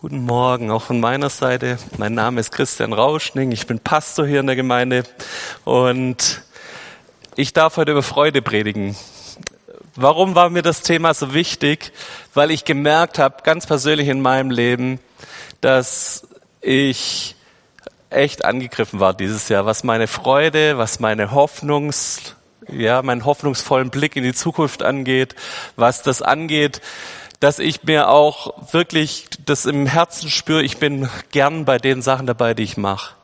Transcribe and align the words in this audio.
Guten 0.00 0.26
Morgen, 0.26 0.70
auch 0.70 0.82
von 0.82 1.00
meiner 1.00 1.28
Seite. 1.28 1.76
Mein 1.96 2.14
Name 2.14 2.38
ist 2.38 2.52
Christian 2.52 2.92
Rauschning, 2.92 3.50
ich 3.50 3.66
bin 3.66 3.80
Pastor 3.80 4.28
hier 4.28 4.38
in 4.38 4.46
der 4.46 4.54
Gemeinde 4.54 5.02
und 5.64 6.42
ich 7.34 7.52
darf 7.52 7.78
heute 7.78 7.90
über 7.90 8.04
Freude 8.04 8.40
predigen. 8.40 8.94
Warum 9.96 10.36
war 10.36 10.50
mir 10.50 10.62
das 10.62 10.82
Thema 10.82 11.14
so 11.14 11.34
wichtig? 11.34 11.90
Weil 12.32 12.52
ich 12.52 12.64
gemerkt 12.64 13.18
habe, 13.18 13.42
ganz 13.42 13.66
persönlich 13.66 14.06
in 14.06 14.20
meinem 14.20 14.52
Leben, 14.52 15.00
dass 15.62 16.28
ich 16.60 17.34
echt 18.08 18.44
angegriffen 18.44 19.00
war 19.00 19.14
dieses 19.14 19.48
Jahr, 19.48 19.66
was 19.66 19.82
meine 19.82 20.06
Freude, 20.06 20.78
was 20.78 21.00
meine 21.00 21.32
Hoffnungs, 21.32 22.36
ja, 22.70 23.02
meinen 23.02 23.24
hoffnungsvollen 23.24 23.90
Blick 23.90 24.14
in 24.14 24.22
die 24.22 24.34
Zukunft 24.34 24.84
angeht, 24.84 25.34
was 25.74 26.04
das 26.04 26.22
angeht, 26.22 26.82
dass 27.40 27.58
ich 27.58 27.84
mir 27.84 28.08
auch 28.08 28.72
wirklich 28.72 29.26
das 29.44 29.64
im 29.64 29.86
Herzen 29.86 30.28
spüre, 30.28 30.62
ich 30.62 30.78
bin 30.78 31.08
gern 31.30 31.64
bei 31.64 31.78
den 31.78 32.02
Sachen 32.02 32.26
dabei, 32.26 32.54
die 32.54 32.64
ich 32.64 32.76
mache. 32.76 33.14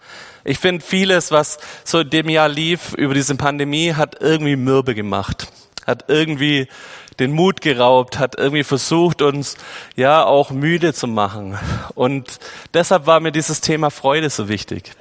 Ich 0.45 0.59
finde 0.59 0.85
vieles, 0.85 1.31
was 1.31 1.59
so 1.85 2.01
in 2.01 2.11
dem 2.11 2.29
Jahr 2.29 2.49
lief 2.49 2.93
über 2.95 3.15
diese 3.15 3.35
Pandemie, 3.35 3.95
hat 3.95 4.21
irgendwie 4.21 4.57
mürbe 4.57 4.95
gemacht, 4.95 5.49
hat 5.87 6.05
irgendwie 6.09 6.69
den 7.19 7.33
Mut 7.33 7.61
geraubt, 7.61 8.19
hat 8.19 8.37
irgendwie 8.37 8.65
versucht, 8.65 9.23
uns 9.23 9.57
ja 9.97 10.25
auch 10.25 10.51
müde 10.51 10.93
zu 10.93 11.07
machen. 11.07 11.59
Und 11.95 12.39
deshalb 12.75 13.07
war 13.07 13.21
mir 13.21 13.33
dieses 13.33 13.61
Thema 13.61 13.91
Freude 13.91 14.31
so 14.31 14.49
wichtig. 14.49 14.93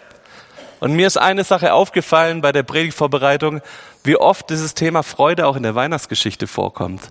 Und 0.80 0.94
mir 0.94 1.08
ist 1.08 1.18
eine 1.18 1.44
Sache 1.44 1.74
aufgefallen 1.74 2.42
bei 2.42 2.52
der 2.52 2.64
Predigtvorbereitung, 2.64 3.62
wie 4.04 4.18
oft 4.18 4.50
dieses 4.50 4.76
Thema 4.76 5.02
Freude 5.02 5.48
auch 5.48 5.56
in 5.56 5.64
der 5.64 5.76
Weihnachtsgeschichte 5.76 6.46
vorkommt 6.46 7.02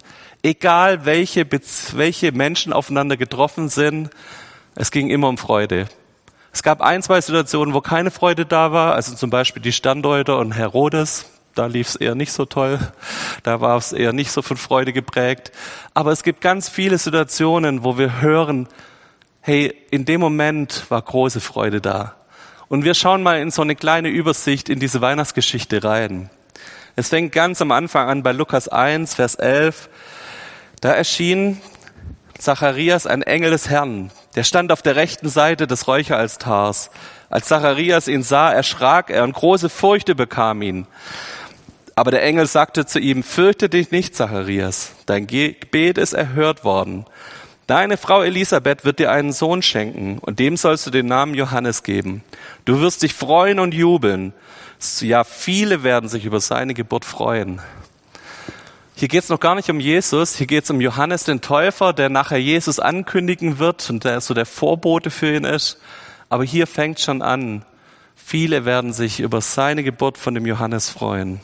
egal 0.43 1.05
welche, 1.05 1.47
welche 1.93 2.33
Menschen 2.33 2.73
aufeinander 2.73 3.17
getroffen 3.17 3.69
sind, 3.69 4.11
es 4.75 4.91
ging 4.91 5.11
immer 5.11 5.29
um 5.29 5.39
Freude. 5.39 5.87
Es 6.53 6.63
gab 6.63 6.83
ein, 6.83 7.03
zwei 7.03 7.21
Situationen, 7.21 7.75
wo 7.75 7.81
keine 7.81 8.11
Freude 8.11 8.45
da 8.45 8.73
war, 8.73 8.95
also 8.95 9.15
zum 9.15 9.31
Beispiel 9.31 9.63
die 9.63 9.73
Standeuter 9.73 10.39
und 10.39 10.53
Herodes. 10.53 11.27
Da 11.55 11.67
lief 11.67 11.89
es 11.89 11.97
eher 11.97 12.15
nicht 12.15 12.33
so 12.33 12.45
toll. 12.45 12.79
Da 13.43 13.61
war 13.61 13.77
es 13.77 13.93
eher 13.93 14.13
nicht 14.13 14.33
so 14.33 14.43
von 14.43 14.57
Freude 14.57 14.93
geprägt. 14.93 15.53
Aber 15.95 16.13
es 16.13 16.23
gibt 16.23 16.41
ganz 16.41 16.69
viele 16.69 16.99
Situationen, 16.99 17.85
wo 17.85 17.99
wir 17.99 18.21
hören, 18.21 18.69
hey, 19.41 19.75
in 19.91 20.05
dem 20.05 20.21
Moment 20.21 20.87
war 20.91 21.03
große 21.03 21.41
Freude 21.41 21.81
da. 21.81 22.15
Und 22.69 22.85
wir 22.85 22.95
schauen 22.95 23.23
mal 23.23 23.39
in 23.39 23.51
so 23.51 23.61
eine 23.61 23.77
kleine 23.77 24.09
Übersicht 24.09 24.71
in 24.71 24.79
diese 24.79 25.03
Weihnachtsgeschichte 25.03 25.85
rein. 25.85 26.31
Es 26.97 27.09
fängt 27.09 27.33
ganz 27.33 27.61
am 27.61 27.71
Anfang 27.71 28.09
an 28.09 28.23
bei 28.23 28.33
Lukas 28.33 28.69
1, 28.69 29.15
Vers 29.15 29.35
11. 29.35 29.89
Da 30.83 30.91
erschien 30.91 31.61
Zacharias 32.37 33.07
ein 33.07 33.23
Engel 33.23 33.53
des 33.53 33.71
Herrn. 33.71 34.11
Der 34.35 34.43
stand 34.43 34.73
auf 34.73 34.83
der 34.83 34.97
rechten 34.97 35.29
Seite 35.29 35.69
des 35.69 35.87
Räucheraltars. 35.87 36.91
Als 37.31 37.47
Zacharias 37.47 38.09
ihn 38.09 38.25
sah, 38.25 38.53
erschrak 38.53 39.09
er 39.09 39.23
und 39.23 39.33
große 39.33 39.69
Furcht 39.69 40.15
bekam 40.17 40.61
ihn. 40.61 40.89
Aber 41.95 42.11
der 42.11 42.25
Engel 42.25 42.47
sagte 42.47 42.85
zu 42.85 42.99
ihm, 42.99 43.23
fürchte 43.23 43.69
dich 43.69 43.93
nicht, 43.93 44.17
Zacharias, 44.17 44.91
dein 45.07 45.29
Gebet 45.29 45.99
ist 45.99 46.15
erhört 46.15 46.65
worden. 46.65 47.07
Deine 47.69 47.97
Frau 47.97 48.23
Elisabeth 48.25 48.85
wird 48.85 48.99
dir 48.99 49.13
einen 49.13 49.33
Sohn 49.33 49.63
schenken 49.63 50.19
und 50.19 50.41
dem 50.41 50.57
sollst 50.57 50.85
du 50.85 50.91
den 50.91 51.07
Namen 51.07 51.35
Johannes 51.35 51.85
geben. 51.85 52.25
Du 52.65 52.81
wirst 52.81 53.05
dich 53.05 53.15
freuen 53.15 53.61
und 53.61 53.73
jubeln. 53.73 54.33
Ja, 54.99 55.23
viele 55.23 55.85
werden 55.85 56.09
sich 56.09 56.25
über 56.25 56.41
seine 56.41 56.75
Geburt 56.75 57.05
freuen. 57.05 57.61
Hier 59.03 59.09
geht 59.09 59.25
es 59.25 59.31
noch 59.31 59.41
gar 59.41 59.57
nicht 59.57 59.69
um 59.69 59.81
Jesus, 59.81 60.37
hier 60.37 60.47
geht 60.47 60.63
es 60.63 60.71
um 60.71 60.81
Johannes 60.81 61.25
den 61.25 61.41
Täufer, 61.41 61.93
der 61.93 62.09
nachher 62.09 62.39
Jesus 62.39 62.79
ankündigen 62.79 63.59
wird 63.59 63.91
und 63.91 64.05
der 64.05 64.21
so 64.21 64.33
der 64.33 64.47
Vorbote 64.47 65.11
für 65.11 65.35
ihn 65.35 65.43
ist. 65.43 65.81
Aber 66.29 66.45
hier 66.45 66.69
fängt 66.69 67.01
schon 67.01 67.21
an. 67.21 67.65
Viele 68.15 68.65
werden 68.65 68.93
sich 68.93 69.19
über 69.19 69.41
seine 69.41 69.83
Geburt 69.83 70.19
von 70.19 70.35
dem 70.37 70.47
Johannes 70.47 70.89
freuen. 70.89 71.41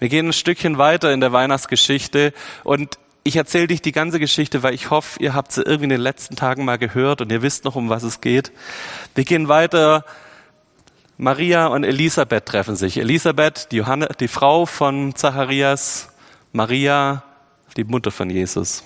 Wir 0.00 0.08
gehen 0.08 0.26
ein 0.26 0.32
Stückchen 0.32 0.76
weiter 0.76 1.12
in 1.12 1.20
der 1.20 1.30
Weihnachtsgeschichte 1.30 2.32
und 2.64 2.98
ich 3.22 3.36
erzähle 3.36 3.68
dich 3.68 3.80
die 3.80 3.92
ganze 3.92 4.18
Geschichte, 4.18 4.64
weil 4.64 4.74
ich 4.74 4.90
hoffe, 4.90 5.22
ihr 5.22 5.34
habt 5.34 5.52
sie 5.52 5.62
irgendwie 5.62 5.84
in 5.84 5.90
den 5.90 6.00
letzten 6.00 6.34
Tagen 6.34 6.64
mal 6.64 6.78
gehört 6.78 7.20
und 7.20 7.30
ihr 7.30 7.42
wisst 7.42 7.64
noch, 7.64 7.76
um 7.76 7.90
was 7.90 8.02
es 8.02 8.20
geht. 8.20 8.50
Wir 9.14 9.22
gehen 9.22 9.46
weiter. 9.46 10.04
Maria 11.16 11.68
und 11.68 11.84
Elisabeth 11.84 12.46
treffen 12.46 12.74
sich. 12.74 12.96
Elisabeth, 12.96 13.70
die, 13.70 13.76
Johanne, 13.76 14.08
die 14.18 14.26
Frau 14.26 14.66
von 14.66 15.14
Zacharias, 15.14 16.09
Maria, 16.52 17.22
die 17.76 17.84
Mutter 17.84 18.10
von 18.10 18.28
Jesus. 18.28 18.82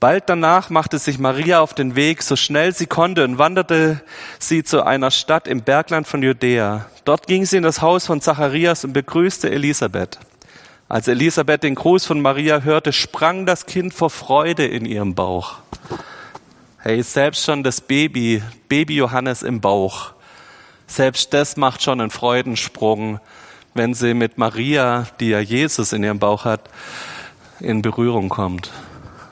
Bald 0.00 0.24
danach 0.28 0.70
machte 0.70 0.98
sich 0.98 1.18
Maria 1.18 1.60
auf 1.60 1.74
den 1.74 1.94
Weg, 1.94 2.22
so 2.22 2.36
schnell 2.36 2.74
sie 2.74 2.86
konnte, 2.86 3.22
und 3.24 3.36
wanderte 3.36 4.02
sie 4.38 4.64
zu 4.64 4.82
einer 4.82 5.10
Stadt 5.10 5.46
im 5.46 5.62
Bergland 5.62 6.06
von 6.06 6.22
Judäa. 6.22 6.86
Dort 7.04 7.26
ging 7.26 7.44
sie 7.44 7.58
in 7.58 7.62
das 7.62 7.82
Haus 7.82 8.06
von 8.06 8.22
Zacharias 8.22 8.84
und 8.84 8.94
begrüßte 8.94 9.50
Elisabeth. 9.50 10.18
Als 10.88 11.06
Elisabeth 11.06 11.62
den 11.62 11.74
Gruß 11.74 12.06
von 12.06 12.22
Maria 12.22 12.60
hörte, 12.60 12.94
sprang 12.94 13.44
das 13.44 13.66
Kind 13.66 13.92
vor 13.92 14.08
Freude 14.08 14.66
in 14.66 14.86
ihrem 14.86 15.14
Bauch. 15.14 15.56
Hey, 16.78 17.02
selbst 17.02 17.44
schon 17.44 17.62
das 17.62 17.82
Baby, 17.82 18.42
Baby 18.68 18.96
Johannes 18.96 19.42
im 19.42 19.60
Bauch, 19.60 20.12
selbst 20.86 21.34
das 21.34 21.56
macht 21.56 21.82
schon 21.82 22.00
einen 22.00 22.10
Freudensprung 22.10 23.20
wenn 23.76 23.94
sie 23.94 24.14
mit 24.14 24.38
Maria, 24.38 25.06
die 25.20 25.30
ja 25.30 25.40
Jesus 25.40 25.92
in 25.92 26.02
ihrem 26.02 26.18
Bauch 26.18 26.44
hat, 26.44 26.68
in 27.60 27.82
Berührung 27.82 28.28
kommt. 28.28 28.70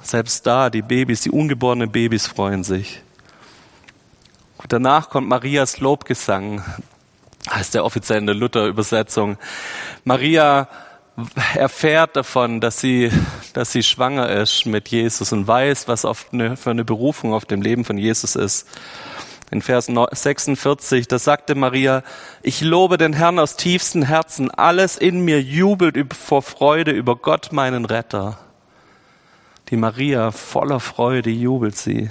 Selbst 0.02 0.46
da, 0.46 0.70
die 0.70 0.82
Babys, 0.82 1.22
die 1.22 1.30
ungeborenen 1.30 1.90
Babys 1.90 2.26
freuen 2.26 2.64
sich. 2.64 3.00
Danach 4.68 5.10
kommt 5.10 5.28
Marias 5.28 5.80
Lobgesang, 5.80 6.62
heißt 7.50 7.74
der 7.74 7.84
offiziell 7.84 8.18
in 8.18 8.26
der 8.26 8.34
Luther-Übersetzung. 8.34 9.36
Maria 10.04 10.68
erfährt 11.54 12.16
davon, 12.16 12.60
dass 12.60 12.80
sie, 12.80 13.10
dass 13.52 13.72
sie 13.72 13.82
schwanger 13.82 14.28
ist 14.30 14.66
mit 14.66 14.88
Jesus 14.88 15.32
und 15.32 15.46
weiß, 15.46 15.86
was 15.86 16.04
eine, 16.32 16.56
für 16.56 16.70
eine 16.70 16.84
Berufung 16.84 17.34
auf 17.34 17.44
dem 17.44 17.62
Leben 17.62 17.84
von 17.84 17.98
Jesus 17.98 18.36
ist 18.36 18.66
in 19.50 19.62
Vers 19.62 19.86
46, 19.86 21.08
da 21.08 21.18
sagte 21.18 21.54
Maria, 21.54 22.02
ich 22.42 22.60
lobe 22.60 22.98
den 22.98 23.12
Herrn 23.12 23.38
aus 23.38 23.56
tiefstem 23.56 24.02
Herzen, 24.02 24.50
alles 24.50 24.96
in 24.96 25.24
mir 25.24 25.40
jubelt 25.40 26.14
vor 26.14 26.42
Freude 26.42 26.90
über 26.90 27.16
Gott, 27.16 27.52
meinen 27.52 27.84
Retter. 27.84 28.38
Die 29.70 29.76
Maria 29.76 30.30
voller 30.30 30.80
Freude 30.80 31.30
jubelt 31.30 31.76
sie. 31.76 32.10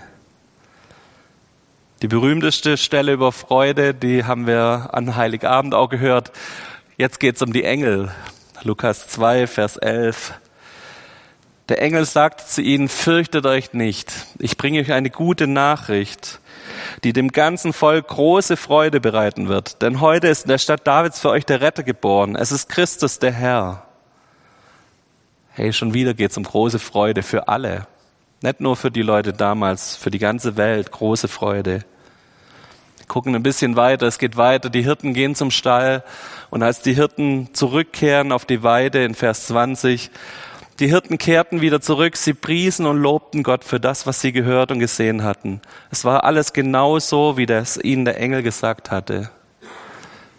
Die 2.02 2.08
berühmteste 2.08 2.78
Stelle 2.78 3.14
über 3.14 3.32
Freude, 3.32 3.94
die 3.94 4.26
haben 4.26 4.48
wir 4.48 4.90
an 4.92 5.16
Heiligabend 5.16 5.74
auch 5.74 5.90
gehört. 5.90 6.32
Jetzt 6.98 7.20
geht's 7.20 7.42
um 7.42 7.54
die 7.54 7.64
Engel. 7.64 8.12
Lukas 8.64 9.08
2, 9.08 9.48
Vers 9.48 9.78
11. 9.78 10.34
Der 11.70 11.82
Engel 11.82 12.06
sagt 12.06 12.42
zu 12.42 12.62
ihnen, 12.62 12.90
fürchtet 12.90 13.46
euch 13.46 13.74
nicht. 13.74 14.14
Ich 14.40 14.58
bringe 14.58 14.82
euch 14.82 14.92
eine 14.92 15.10
gute 15.10 15.48
Nachricht 15.48 16.40
die 17.04 17.14
dem 17.14 17.30
ganzen 17.30 17.74
Volk 17.74 18.08
große 18.08 18.58
Freude 18.58 19.00
bereiten 19.00 19.48
wird. 19.48 19.82
Denn 19.82 20.02
heute 20.02 20.28
ist 20.28 20.44
in 20.44 20.50
der 20.50 20.58
Stadt 20.58 20.88
Davids 20.88 21.20
für 21.20 21.30
euch 21.30 21.46
der 21.46 21.62
Retter 21.62 21.84
geboren. 21.84 22.36
Es 22.36 22.52
ist 22.52 22.70
Christus, 22.70 23.20
der 23.20 23.32
Herr. 23.32 23.86
Hey, 25.52 25.74
schon 25.74 25.94
wieder 25.94 26.14
geht's 26.14 26.38
um 26.38 26.44
große 26.44 26.80
Freude 26.80 27.24
für 27.24 27.48
alle. 27.48 27.88
Nicht 28.42 28.60
nur 28.60 28.76
für 28.76 28.92
die 28.92 29.02
Leute 29.02 29.34
damals, 29.34 29.96
für 29.96 30.12
die 30.12 30.20
ganze 30.20 30.58
Welt 30.58 30.92
große 30.92 31.28
Freude. 31.28 31.86
Wir 32.98 33.08
gucken 33.08 33.36
ein 33.36 33.44
bisschen 33.44 33.76
weiter, 33.76 34.08
es 34.08 34.18
geht 34.18 34.38
weiter, 34.38 34.70
die 34.70 34.84
Hirten 34.84 35.14
gehen 35.14 35.36
zum 35.36 35.52
Stall 35.52 36.04
und 36.50 36.64
als 36.64 36.82
die 36.82 36.94
Hirten 36.94 37.54
zurückkehren 37.54 38.32
auf 38.32 38.46
die 38.46 38.64
Weide 38.64 39.04
in 39.04 39.14
Vers 39.14 39.48
20, 39.48 40.10
die 40.84 40.90
Hirten 40.90 41.18
kehrten 41.18 41.62
wieder 41.62 41.80
zurück, 41.80 42.18
sie 42.18 42.34
priesen 42.34 42.86
und 42.86 42.98
lobten 42.98 43.42
Gott 43.42 43.64
für 43.64 43.80
das, 43.80 44.06
was 44.06 44.20
sie 44.20 44.34
gehört 44.34 44.70
und 44.70 44.80
gesehen 44.80 45.24
hatten. 45.24 45.62
Es 45.92 46.04
war 46.04 46.26
alles 46.26 46.52
genau 46.52 47.00
so, 47.00 47.38
wie 47.38 47.46
das 47.46 47.78
ihnen 47.78 48.04
der 48.04 48.20
Engel 48.20 48.44
gesagt 48.44 48.92
hatte. 48.92 49.30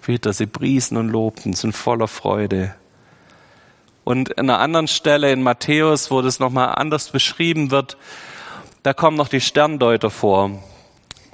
Wieder, 0.04 0.34
sie 0.34 0.44
priesen 0.44 0.98
und 0.98 1.08
lobten, 1.08 1.54
sind 1.54 1.72
voller 1.72 2.08
Freude. 2.08 2.74
Und 4.04 4.36
an 4.36 4.50
einer 4.50 4.58
anderen 4.58 4.86
Stelle 4.86 5.32
in 5.32 5.42
Matthäus, 5.42 6.10
wo 6.10 6.20
das 6.20 6.40
nochmal 6.40 6.74
anders 6.74 7.08
beschrieben 7.08 7.70
wird, 7.70 7.96
da 8.82 8.92
kommen 8.92 9.16
noch 9.16 9.28
die 9.28 9.40
Sterndeuter 9.40 10.10
vor. 10.10 10.50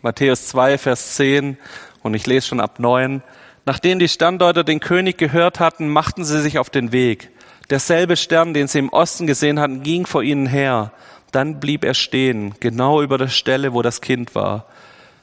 Matthäus 0.03 0.47
2, 0.47 0.79
Vers 0.79 1.17
10, 1.17 1.59
und 2.05 2.15
ich 2.15 2.29
lese 2.29 2.47
schon 2.47 2.61
ab 2.61 2.79
9. 2.79 3.25
Nachdem 3.67 3.99
die 3.99 4.09
Sterndeuter 4.09 4.63
den 4.63 4.79
König 4.79 5.19
gehört 5.19 5.59
hatten, 5.59 5.89
machten 5.89 6.25
sie 6.25 6.41
sich 6.41 6.61
auf 6.61 6.71
den 6.71 6.93
Weg. 6.93 7.33
Derselbe 7.71 8.17
Stern, 8.17 8.53
den 8.53 8.67
sie 8.67 8.81
im 8.81 8.89
Osten 8.89 9.27
gesehen 9.27 9.61
hatten, 9.61 9.83
ging 9.83 10.07
vor 10.07 10.23
ihnen 10.23 10.47
her. 10.47 10.93
Dann 11.31 11.61
blieb 11.61 11.85
er 11.85 11.95
stehen, 11.95 12.55
genau 12.59 13.01
über 13.01 13.17
der 13.17 13.29
Stelle, 13.29 13.73
wo 13.73 13.83
das 13.83 14.01
Kind 14.01 14.35
war. 14.35 14.67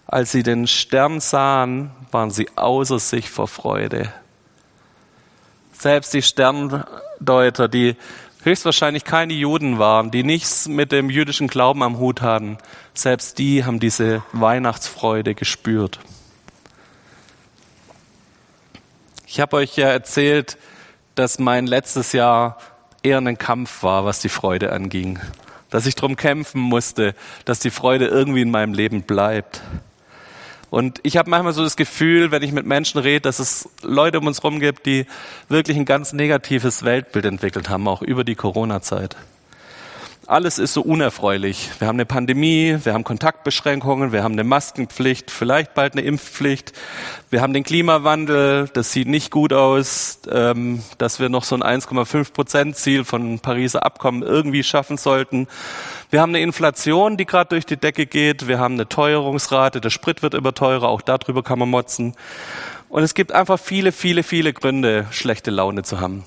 Als 0.05 0.31
sie 0.31 0.43
den 0.43 0.67
Stern 0.67 1.19
sahen, 1.19 1.91
waren 2.11 2.31
sie 2.31 2.47
außer 2.55 2.99
sich 2.99 3.29
vor 3.29 3.49
Freude. 3.49 4.13
Selbst 5.73 6.13
die 6.13 6.21
Sterndeuter, 6.21 7.67
die 7.67 7.97
höchstwahrscheinlich 8.43 9.03
keine 9.03 9.33
Juden 9.33 9.77
waren, 9.77 10.09
die 10.09 10.23
nichts 10.23 10.69
mit 10.69 10.93
dem 10.93 11.09
jüdischen 11.09 11.49
Glauben 11.49 11.83
am 11.83 11.97
Hut 11.97 12.21
hatten, 12.21 12.57
selbst 12.93 13.37
die 13.37 13.65
haben 13.65 13.81
diese 13.81 14.23
Weihnachtsfreude 14.31 15.35
gespürt. 15.35 15.99
Ich 19.25 19.41
habe 19.41 19.57
euch 19.57 19.75
ja 19.75 19.89
erzählt, 19.89 20.57
dass 21.17 21.39
mein 21.39 21.67
letztes 21.67 22.13
Jahr 22.13 22.57
eher 23.03 23.17
ein 23.17 23.37
Kampf 23.37 23.83
war, 23.83 24.05
was 24.05 24.21
die 24.21 24.29
Freude 24.29 24.71
anging. 24.71 25.19
Dass 25.69 25.85
ich 25.85 25.95
darum 25.95 26.15
kämpfen 26.15 26.61
musste, 26.61 27.15
dass 27.45 27.59
die 27.59 27.71
Freude 27.71 28.07
irgendwie 28.07 28.41
in 28.41 28.51
meinem 28.51 28.73
Leben 28.73 29.01
bleibt. 29.01 29.61
Und 30.69 30.99
ich 31.03 31.17
habe 31.17 31.29
manchmal 31.29 31.53
so 31.53 31.63
das 31.63 31.77
Gefühl, 31.77 32.31
wenn 32.31 32.43
ich 32.43 32.51
mit 32.51 32.65
Menschen 32.65 32.99
rede, 32.99 33.21
dass 33.21 33.39
es 33.39 33.69
Leute 33.81 34.19
um 34.19 34.27
uns 34.27 34.43
herum 34.43 34.59
gibt, 34.59 34.85
die 34.85 35.05
wirklich 35.49 35.77
ein 35.77 35.85
ganz 35.85 36.13
negatives 36.13 36.83
Weltbild 36.83 37.25
entwickelt 37.25 37.69
haben, 37.69 37.87
auch 37.87 38.01
über 38.01 38.23
die 38.23 38.35
Corona-Zeit. 38.35 39.15
Alles 40.29 40.59
ist 40.59 40.73
so 40.73 40.81
unerfreulich. 40.81 41.69
Wir 41.79 41.87
haben 41.87 41.95
eine 41.95 42.05
Pandemie, 42.05 42.77
wir 42.83 42.93
haben 42.93 43.05
Kontaktbeschränkungen, 43.05 44.11
wir 44.11 44.23
haben 44.23 44.33
eine 44.33 44.43
Maskenpflicht, 44.43 45.31
vielleicht 45.31 45.73
bald 45.73 45.93
eine 45.93 46.01
Impfpflicht. 46.01 46.73
Wir 47.29 47.41
haben 47.41 47.53
den 47.53 47.63
Klimawandel, 47.63 48.69
das 48.73 48.91
sieht 48.91 49.07
nicht 49.07 49.31
gut 49.31 49.53
aus, 49.53 50.19
ähm, 50.29 50.83
dass 50.97 51.21
wir 51.21 51.29
noch 51.29 51.45
so 51.45 51.55
ein 51.55 51.63
1,5 51.63 52.33
Prozent 52.33 52.75
Ziel 52.75 53.05
von 53.05 53.39
Pariser 53.39 53.85
Abkommen 53.85 54.21
irgendwie 54.21 54.63
schaffen 54.63 54.97
sollten. 54.97 55.47
Wir 56.09 56.19
haben 56.19 56.31
eine 56.31 56.41
Inflation, 56.41 57.15
die 57.15 57.25
gerade 57.25 57.51
durch 57.51 57.65
die 57.65 57.77
Decke 57.77 58.05
geht. 58.05 58.49
Wir 58.49 58.59
haben 58.59 58.73
eine 58.73 58.89
Teuerungsrate, 58.89 59.79
der 59.79 59.91
Sprit 59.91 60.23
wird 60.23 60.33
immer 60.33 60.53
teurer, 60.53 60.89
auch 60.89 61.01
darüber 61.01 61.41
kann 61.41 61.57
man 61.57 61.69
motzen. 61.69 62.15
Und 62.89 63.01
es 63.01 63.13
gibt 63.13 63.31
einfach 63.31 63.61
viele, 63.61 63.93
viele, 63.93 64.23
viele 64.23 64.51
Gründe, 64.51 65.07
schlechte 65.09 65.51
Laune 65.51 65.83
zu 65.83 66.01
haben. 66.01 66.25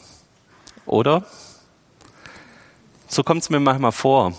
Oder? 0.87 1.27
So 3.13 3.25
kommt 3.25 3.43
es 3.43 3.51
mir 3.51 3.59
manchmal 3.59 3.91
vor. 3.91 4.35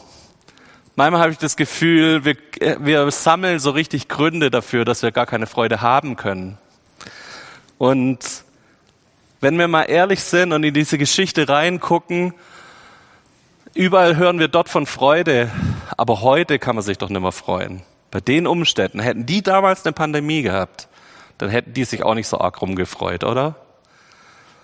Manchmal 0.96 1.20
habe 1.20 1.34
ich 1.34 1.38
das 1.38 1.58
Gefühl, 1.58 2.24
wir, 2.24 2.38
wir 2.80 3.12
sammeln 3.12 3.60
so 3.60 3.72
richtig 3.72 4.08
Gründe 4.08 4.50
dafür, 4.50 4.86
dass 4.86 5.04
wir 5.04 5.12
gar 5.12 5.26
keine 5.26 5.46
Freude 5.46 5.82
haben 5.82 6.16
können. 6.16 6.58
Und 7.78 8.20
wenn 9.42 9.60
wir 9.60 9.68
mal 9.68 9.84
ehrlich 9.84 10.24
sind 10.24 10.54
und 10.54 10.64
in 10.64 10.74
diese 10.74 10.98
Geschichte 10.98 11.50
reingucken, 11.50 12.34
überall 13.74 14.16
hören 14.16 14.40
wir 14.40 14.48
dort 14.48 14.70
von 14.70 14.86
Freude, 14.86 15.52
aber 15.98 16.22
heute 16.22 16.58
kann 16.58 16.76
man 16.76 16.84
sich 16.86 16.98
doch 16.98 17.10
nicht 17.10 17.22
mehr 17.22 17.34
freuen. 17.34 17.82
Bei 18.10 18.22
den 18.22 18.48
Umständen, 18.48 19.02
hätten 19.02 19.26
die 19.26 19.42
damals 19.42 19.86
eine 19.86 19.92
Pandemie 19.92 20.44
gehabt, 20.44 20.88
dann 21.40 21.50
hätten 21.50 21.74
die 21.74 21.84
sich 21.84 22.04
auch 22.04 22.16
nicht 22.16 22.30
so 22.30 22.40
arg 22.40 22.62
rumgefreut, 22.62 23.26
oder? 23.26 23.56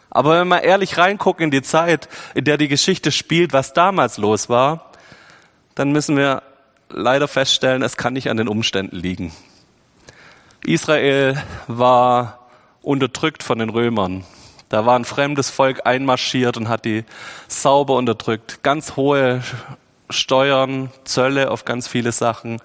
Aber 0.09 0.39
wenn 0.39 0.47
wir 0.47 0.63
ehrlich 0.63 0.97
reingucken 0.97 1.45
in 1.45 1.51
die 1.51 1.61
Zeit, 1.61 2.07
in 2.33 2.45
der 2.45 2.57
die 2.57 2.67
Geschichte 2.67 3.11
spielt, 3.11 3.53
was 3.53 3.73
damals 3.73 4.17
los 4.17 4.49
war, 4.49 4.91
dann 5.75 5.91
müssen 5.91 6.17
wir 6.17 6.43
leider 6.89 7.27
feststellen, 7.27 7.81
es 7.81 7.97
kann 7.97 8.13
nicht 8.13 8.29
an 8.29 8.37
den 8.37 8.47
Umständen 8.47 8.95
liegen. 8.95 9.33
Israel 10.65 11.41
war 11.67 12.47
unterdrückt 12.81 13.43
von 13.43 13.59
den 13.59 13.69
Römern. 13.69 14.23
Da 14.69 14.85
war 14.85 14.97
ein 14.97 15.05
fremdes 15.05 15.49
Volk 15.49 15.85
einmarschiert 15.85 16.57
und 16.57 16.67
hat 16.67 16.85
die 16.85 17.05
sauber 17.47 17.95
unterdrückt. 17.95 18.63
Ganz 18.63 18.95
hohe 18.95 19.41
Steuern, 20.09 20.89
Zölle 21.03 21.51
auf 21.51 21.63
ganz 21.65 21.87
viele 21.87 22.11
Sachen. 22.11 22.61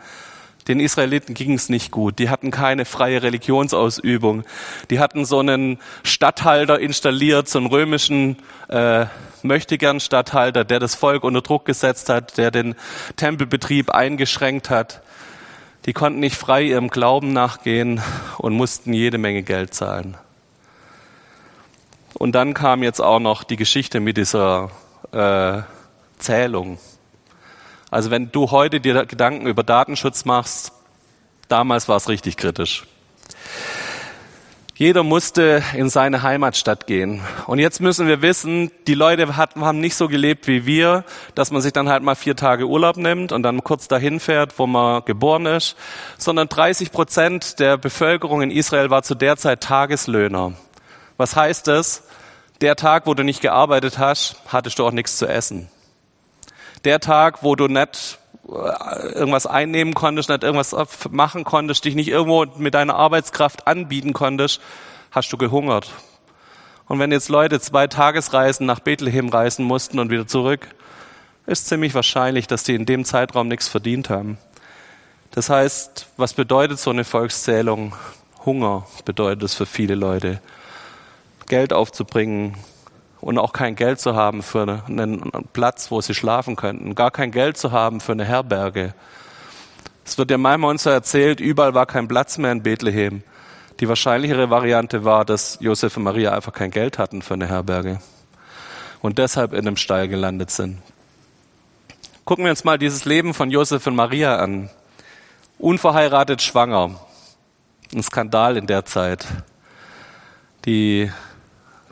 Den 0.68 0.78
Israeliten 0.78 1.34
ging 1.34 1.54
es 1.54 1.68
nicht 1.68 1.90
gut. 1.90 2.18
Die 2.18 2.30
hatten 2.30 2.50
keine 2.50 2.84
freie 2.84 3.22
Religionsausübung. 3.22 4.44
Die 4.90 5.00
hatten 5.00 5.24
so 5.24 5.40
einen 5.40 5.78
Statthalter 6.04 6.78
installiert, 6.78 7.48
so 7.48 7.58
einen 7.58 7.66
römischen 7.66 8.36
äh, 8.68 9.06
möchtegern 9.42 9.98
Statthalter, 9.98 10.64
der 10.64 10.78
das 10.78 10.94
Volk 10.94 11.24
unter 11.24 11.42
Druck 11.42 11.64
gesetzt 11.64 12.08
hat, 12.08 12.38
der 12.38 12.50
den 12.50 12.76
Tempelbetrieb 13.16 13.90
eingeschränkt 13.90 14.70
hat. 14.70 15.02
Die 15.86 15.92
konnten 15.92 16.20
nicht 16.20 16.36
frei 16.36 16.62
ihrem 16.62 16.88
Glauben 16.88 17.32
nachgehen 17.32 18.00
und 18.38 18.54
mussten 18.54 18.92
jede 18.92 19.18
Menge 19.18 19.42
Geld 19.42 19.74
zahlen. 19.74 20.16
Und 22.14 22.32
dann 22.32 22.54
kam 22.54 22.84
jetzt 22.84 23.00
auch 23.00 23.18
noch 23.18 23.42
die 23.42 23.56
Geschichte 23.56 23.98
mit 23.98 24.16
dieser 24.16 24.70
äh, 25.10 25.62
Zählung. 26.18 26.78
Also 27.92 28.10
wenn 28.10 28.32
du 28.32 28.50
heute 28.50 28.80
dir 28.80 29.04
Gedanken 29.04 29.46
über 29.46 29.62
Datenschutz 29.62 30.24
machst, 30.24 30.72
damals 31.48 31.90
war 31.90 31.98
es 31.98 32.08
richtig 32.08 32.38
kritisch. 32.38 32.84
Jeder 34.74 35.02
musste 35.02 35.62
in 35.76 35.90
seine 35.90 36.22
Heimatstadt 36.22 36.86
gehen. 36.86 37.20
Und 37.46 37.58
jetzt 37.58 37.82
müssen 37.82 38.06
wir 38.06 38.22
wissen, 38.22 38.70
die 38.86 38.94
Leute 38.94 39.36
haben 39.36 39.78
nicht 39.78 39.94
so 39.94 40.08
gelebt 40.08 40.46
wie 40.46 40.64
wir, 40.64 41.04
dass 41.34 41.50
man 41.50 41.60
sich 41.60 41.74
dann 41.74 41.90
halt 41.90 42.02
mal 42.02 42.14
vier 42.14 42.34
Tage 42.34 42.66
Urlaub 42.66 42.96
nimmt 42.96 43.30
und 43.30 43.42
dann 43.42 43.62
kurz 43.62 43.88
dahin 43.88 44.20
fährt, 44.20 44.58
wo 44.58 44.66
man 44.66 45.04
geboren 45.04 45.44
ist, 45.44 45.76
sondern 46.16 46.48
30 46.48 46.92
Prozent 46.92 47.58
der 47.58 47.76
Bevölkerung 47.76 48.40
in 48.40 48.50
Israel 48.50 48.88
war 48.88 49.02
zu 49.02 49.14
der 49.14 49.36
Zeit 49.36 49.60
Tageslöhner. 49.60 50.54
Was 51.18 51.36
heißt 51.36 51.66
das? 51.68 52.04
Der 52.62 52.74
Tag, 52.74 53.06
wo 53.06 53.12
du 53.12 53.22
nicht 53.22 53.42
gearbeitet 53.42 53.98
hast, 53.98 54.36
hattest 54.48 54.78
du 54.78 54.86
auch 54.86 54.92
nichts 54.92 55.18
zu 55.18 55.26
essen 55.26 55.68
der 56.84 57.00
Tag, 57.00 57.42
wo 57.42 57.56
du 57.56 57.68
nicht 57.68 58.18
äh, 58.48 59.12
irgendwas 59.12 59.46
einnehmen 59.46 59.94
konntest, 59.94 60.28
nicht 60.28 60.42
irgendwas 60.42 60.74
machen 61.10 61.44
konntest, 61.44 61.84
dich 61.84 61.94
nicht 61.94 62.08
irgendwo 62.08 62.46
mit 62.56 62.74
deiner 62.74 62.96
Arbeitskraft 62.96 63.66
anbieten 63.66 64.12
konntest, 64.12 64.60
hast 65.10 65.32
du 65.32 65.36
gehungert. 65.36 65.90
Und 66.88 66.98
wenn 66.98 67.12
jetzt 67.12 67.28
Leute 67.28 67.60
zwei 67.60 67.86
Tagesreisen 67.86 68.66
nach 68.66 68.80
Bethlehem 68.80 69.28
reisen 69.28 69.64
mussten 69.64 69.98
und 69.98 70.10
wieder 70.10 70.26
zurück, 70.26 70.68
ist 71.46 71.66
ziemlich 71.66 71.94
wahrscheinlich, 71.94 72.46
dass 72.46 72.64
die 72.64 72.74
in 72.74 72.86
dem 72.86 73.04
Zeitraum 73.04 73.48
nichts 73.48 73.68
verdient 73.68 74.10
haben. 74.10 74.38
Das 75.30 75.48
heißt, 75.48 76.06
was 76.16 76.34
bedeutet 76.34 76.78
so 76.78 76.90
eine 76.90 77.04
Volkszählung? 77.04 77.94
Hunger 78.44 78.86
bedeutet 79.04 79.44
es 79.44 79.54
für 79.54 79.66
viele 79.66 79.94
Leute. 79.94 80.40
Geld 81.46 81.72
aufzubringen, 81.72 82.56
und 83.22 83.38
auch 83.38 83.52
kein 83.52 83.76
Geld 83.76 84.00
zu 84.00 84.16
haben 84.16 84.42
für 84.42 84.82
einen 84.86 85.30
Platz, 85.52 85.90
wo 85.90 86.00
sie 86.00 86.12
schlafen 86.12 86.56
könnten, 86.56 86.96
gar 86.96 87.12
kein 87.12 87.30
Geld 87.30 87.56
zu 87.56 87.70
haben 87.70 88.00
für 88.00 88.12
eine 88.12 88.24
Herberge. 88.24 88.94
Es 90.04 90.18
wird 90.18 90.32
ja 90.32 90.38
manchmal 90.38 90.72
uns 90.72 90.84
erzählt, 90.84 91.38
überall 91.40 91.72
war 91.72 91.86
kein 91.86 92.08
Platz 92.08 92.36
mehr 92.36 92.50
in 92.50 92.64
Bethlehem. 92.64 93.22
Die 93.78 93.88
wahrscheinlichere 93.88 94.50
Variante 94.50 95.04
war, 95.04 95.24
dass 95.24 95.58
Josef 95.60 95.96
und 95.96 96.02
Maria 96.02 96.32
einfach 96.32 96.52
kein 96.52 96.72
Geld 96.72 96.98
hatten 96.98 97.22
für 97.22 97.34
eine 97.34 97.46
Herberge 97.46 98.00
und 99.02 99.18
deshalb 99.18 99.52
in 99.52 99.60
einem 99.60 99.76
Stall 99.76 100.08
gelandet 100.08 100.50
sind. 100.50 100.82
Gucken 102.24 102.44
wir 102.44 102.50
uns 102.50 102.64
mal 102.64 102.78
dieses 102.78 103.04
Leben 103.04 103.34
von 103.34 103.52
Josef 103.52 103.86
und 103.86 103.94
Maria 103.94 104.36
an. 104.36 104.68
Unverheiratet 105.58 106.42
schwanger. 106.42 106.98
Ein 107.94 108.02
Skandal 108.02 108.56
in 108.56 108.66
der 108.66 108.84
Zeit. 108.84 109.26
Die, 110.64 111.10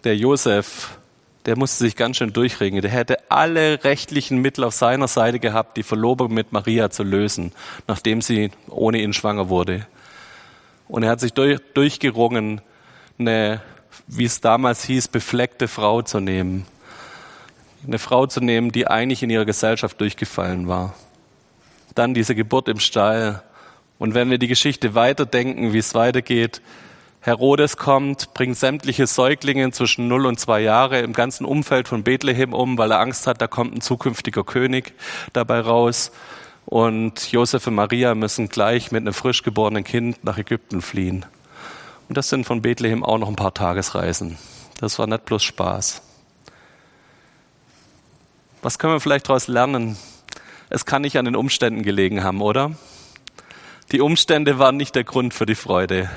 der 0.02 0.16
Josef 0.16 0.99
der 1.46 1.56
musste 1.56 1.84
sich 1.84 1.96
ganz 1.96 2.18
schön 2.18 2.32
durchringen. 2.32 2.82
Der 2.82 2.90
hätte 2.90 3.18
alle 3.30 3.82
rechtlichen 3.82 4.38
Mittel 4.38 4.64
auf 4.64 4.74
seiner 4.74 5.08
Seite 5.08 5.40
gehabt, 5.40 5.76
die 5.76 5.82
Verlobung 5.82 6.34
mit 6.34 6.52
Maria 6.52 6.90
zu 6.90 7.02
lösen, 7.02 7.52
nachdem 7.86 8.20
sie 8.20 8.50
ohne 8.68 9.00
ihn 9.00 9.12
schwanger 9.12 9.48
wurde. 9.48 9.86
Und 10.88 11.02
er 11.02 11.10
hat 11.10 11.20
sich 11.20 11.32
durch, 11.32 11.60
durchgerungen, 11.72 12.60
eine, 13.18 13.62
wie 14.06 14.24
es 14.24 14.40
damals 14.40 14.84
hieß, 14.84 15.08
befleckte 15.08 15.68
Frau 15.68 16.02
zu 16.02 16.20
nehmen. 16.20 16.66
Eine 17.86 17.98
Frau 17.98 18.26
zu 18.26 18.40
nehmen, 18.40 18.72
die 18.72 18.86
eigentlich 18.86 19.22
in 19.22 19.30
ihrer 19.30 19.46
Gesellschaft 19.46 20.00
durchgefallen 20.00 20.68
war. 20.68 20.94
Dann 21.94 22.12
diese 22.12 22.34
Geburt 22.34 22.68
im 22.68 22.80
Stall. 22.80 23.42
Und 23.98 24.14
wenn 24.14 24.30
wir 24.30 24.38
die 24.38 24.48
Geschichte 24.48 24.94
weiterdenken, 24.94 25.72
wie 25.72 25.78
es 25.78 25.94
weitergeht, 25.94 26.60
Herodes 27.22 27.76
kommt, 27.76 28.32
bringt 28.32 28.56
sämtliche 28.56 29.06
Säuglinge 29.06 29.70
zwischen 29.72 30.08
0 30.08 30.24
und 30.24 30.40
2 30.40 30.60
Jahre 30.60 31.00
im 31.00 31.12
ganzen 31.12 31.44
Umfeld 31.44 31.86
von 31.86 32.02
Bethlehem 32.02 32.54
um, 32.54 32.78
weil 32.78 32.90
er 32.92 33.00
Angst 33.00 33.26
hat, 33.26 33.42
da 33.42 33.46
kommt 33.46 33.74
ein 33.74 33.82
zukünftiger 33.82 34.42
König 34.42 34.94
dabei 35.34 35.60
raus. 35.60 36.12
Und 36.64 37.30
Josef 37.30 37.66
und 37.66 37.74
Maria 37.74 38.14
müssen 38.14 38.48
gleich 38.48 38.90
mit 38.90 39.02
einem 39.02 39.12
frisch 39.12 39.42
geborenen 39.42 39.84
Kind 39.84 40.24
nach 40.24 40.38
Ägypten 40.38 40.80
fliehen. 40.80 41.26
Und 42.08 42.16
das 42.16 42.30
sind 42.30 42.46
von 42.46 42.62
Bethlehem 42.62 43.04
auch 43.04 43.18
noch 43.18 43.28
ein 43.28 43.36
paar 43.36 43.52
Tagesreisen. 43.52 44.38
Das 44.78 44.98
war 44.98 45.06
nicht 45.06 45.26
bloß 45.26 45.42
Spaß. 45.42 46.00
Was 48.62 48.78
können 48.78 48.94
wir 48.94 49.00
vielleicht 49.00 49.28
daraus 49.28 49.46
lernen? 49.46 49.98
Es 50.70 50.86
kann 50.86 51.02
nicht 51.02 51.18
an 51.18 51.26
den 51.26 51.36
Umständen 51.36 51.82
gelegen 51.82 52.24
haben, 52.24 52.40
oder? 52.40 52.72
Die 53.92 54.00
Umstände 54.00 54.58
waren 54.58 54.76
nicht 54.76 54.94
der 54.94 55.04
Grund 55.04 55.34
für 55.34 55.46
die 55.46 55.54
Freude. 55.54 56.08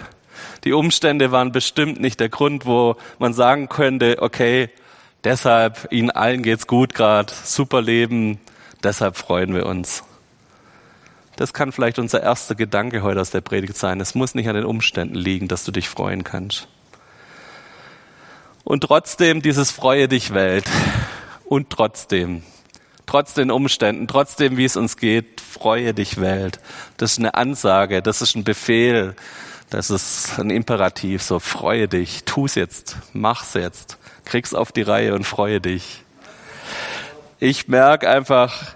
Die 0.64 0.74
Umstände 0.74 1.32
waren 1.32 1.52
bestimmt 1.52 2.00
nicht 2.00 2.20
der 2.20 2.30
Grund, 2.30 2.66
wo 2.66 2.96
man 3.20 3.34
sagen 3.34 3.70
könnte, 3.70 4.18
okay, 4.22 4.70
deshalb 5.24 5.88
ihnen 5.92 6.12
allen 6.12 6.44
geht's 6.44 6.68
gut 6.68 6.94
gerade, 6.94 7.34
super 7.44 7.82
Leben, 7.82 8.40
deshalb 8.84 9.18
freuen 9.18 9.54
wir 9.54 9.66
uns. 9.66 10.04
Das 11.36 11.54
kann 11.54 11.72
vielleicht 11.72 11.98
unser 11.98 12.22
erster 12.22 12.56
Gedanke 12.56 13.02
heute 13.02 13.20
aus 13.20 13.32
der 13.32 13.42
Predigt 13.42 13.76
sein. 13.76 14.00
Es 14.00 14.14
muss 14.14 14.36
nicht 14.36 14.48
an 14.48 14.56
den 14.56 14.66
Umständen 14.66 15.16
liegen, 15.16 15.48
dass 15.48 15.64
du 15.64 15.72
dich 15.72 15.90
freuen 15.90 16.24
kannst. 16.24 16.68
Und 18.64 18.82
trotzdem 18.82 19.42
dieses 19.42 19.72
Freue 19.72 20.08
dich 20.08 20.34
Welt. 20.34 20.66
Und 21.46 21.70
trotzdem, 21.70 22.44
trotz 23.06 23.34
den 23.34 23.52
Umständen, 23.52 24.08
trotzdem, 24.08 24.58
wie 24.58 24.66
es 24.66 24.78
uns 24.78 24.98
geht, 24.98 25.42
freue 25.42 25.94
dich 25.94 26.22
Welt. 26.22 26.60
Das 26.98 27.14
ist 27.14 27.20
eine 27.20 27.34
Ansage, 27.34 28.02
das 28.02 28.22
ist 28.22 28.36
ein 28.36 28.44
Befehl, 28.44 29.16
das 29.74 29.90
ist 29.90 30.38
ein 30.38 30.52
Imperativ, 30.52 31.24
so 31.24 31.40
freue 31.40 31.88
dich, 31.88 32.26
tu's 32.26 32.54
jetzt, 32.54 32.98
mach's 33.12 33.56
jetzt, 33.56 33.98
krieg's 34.24 34.54
auf 34.54 34.72
die 34.72 34.84
Reihe 34.84 35.16
und 35.16 35.24
freue 35.24 35.60
dich. 35.60 36.04
Ich 37.40 37.68
merke 37.68 38.08
einfach, 38.08 38.76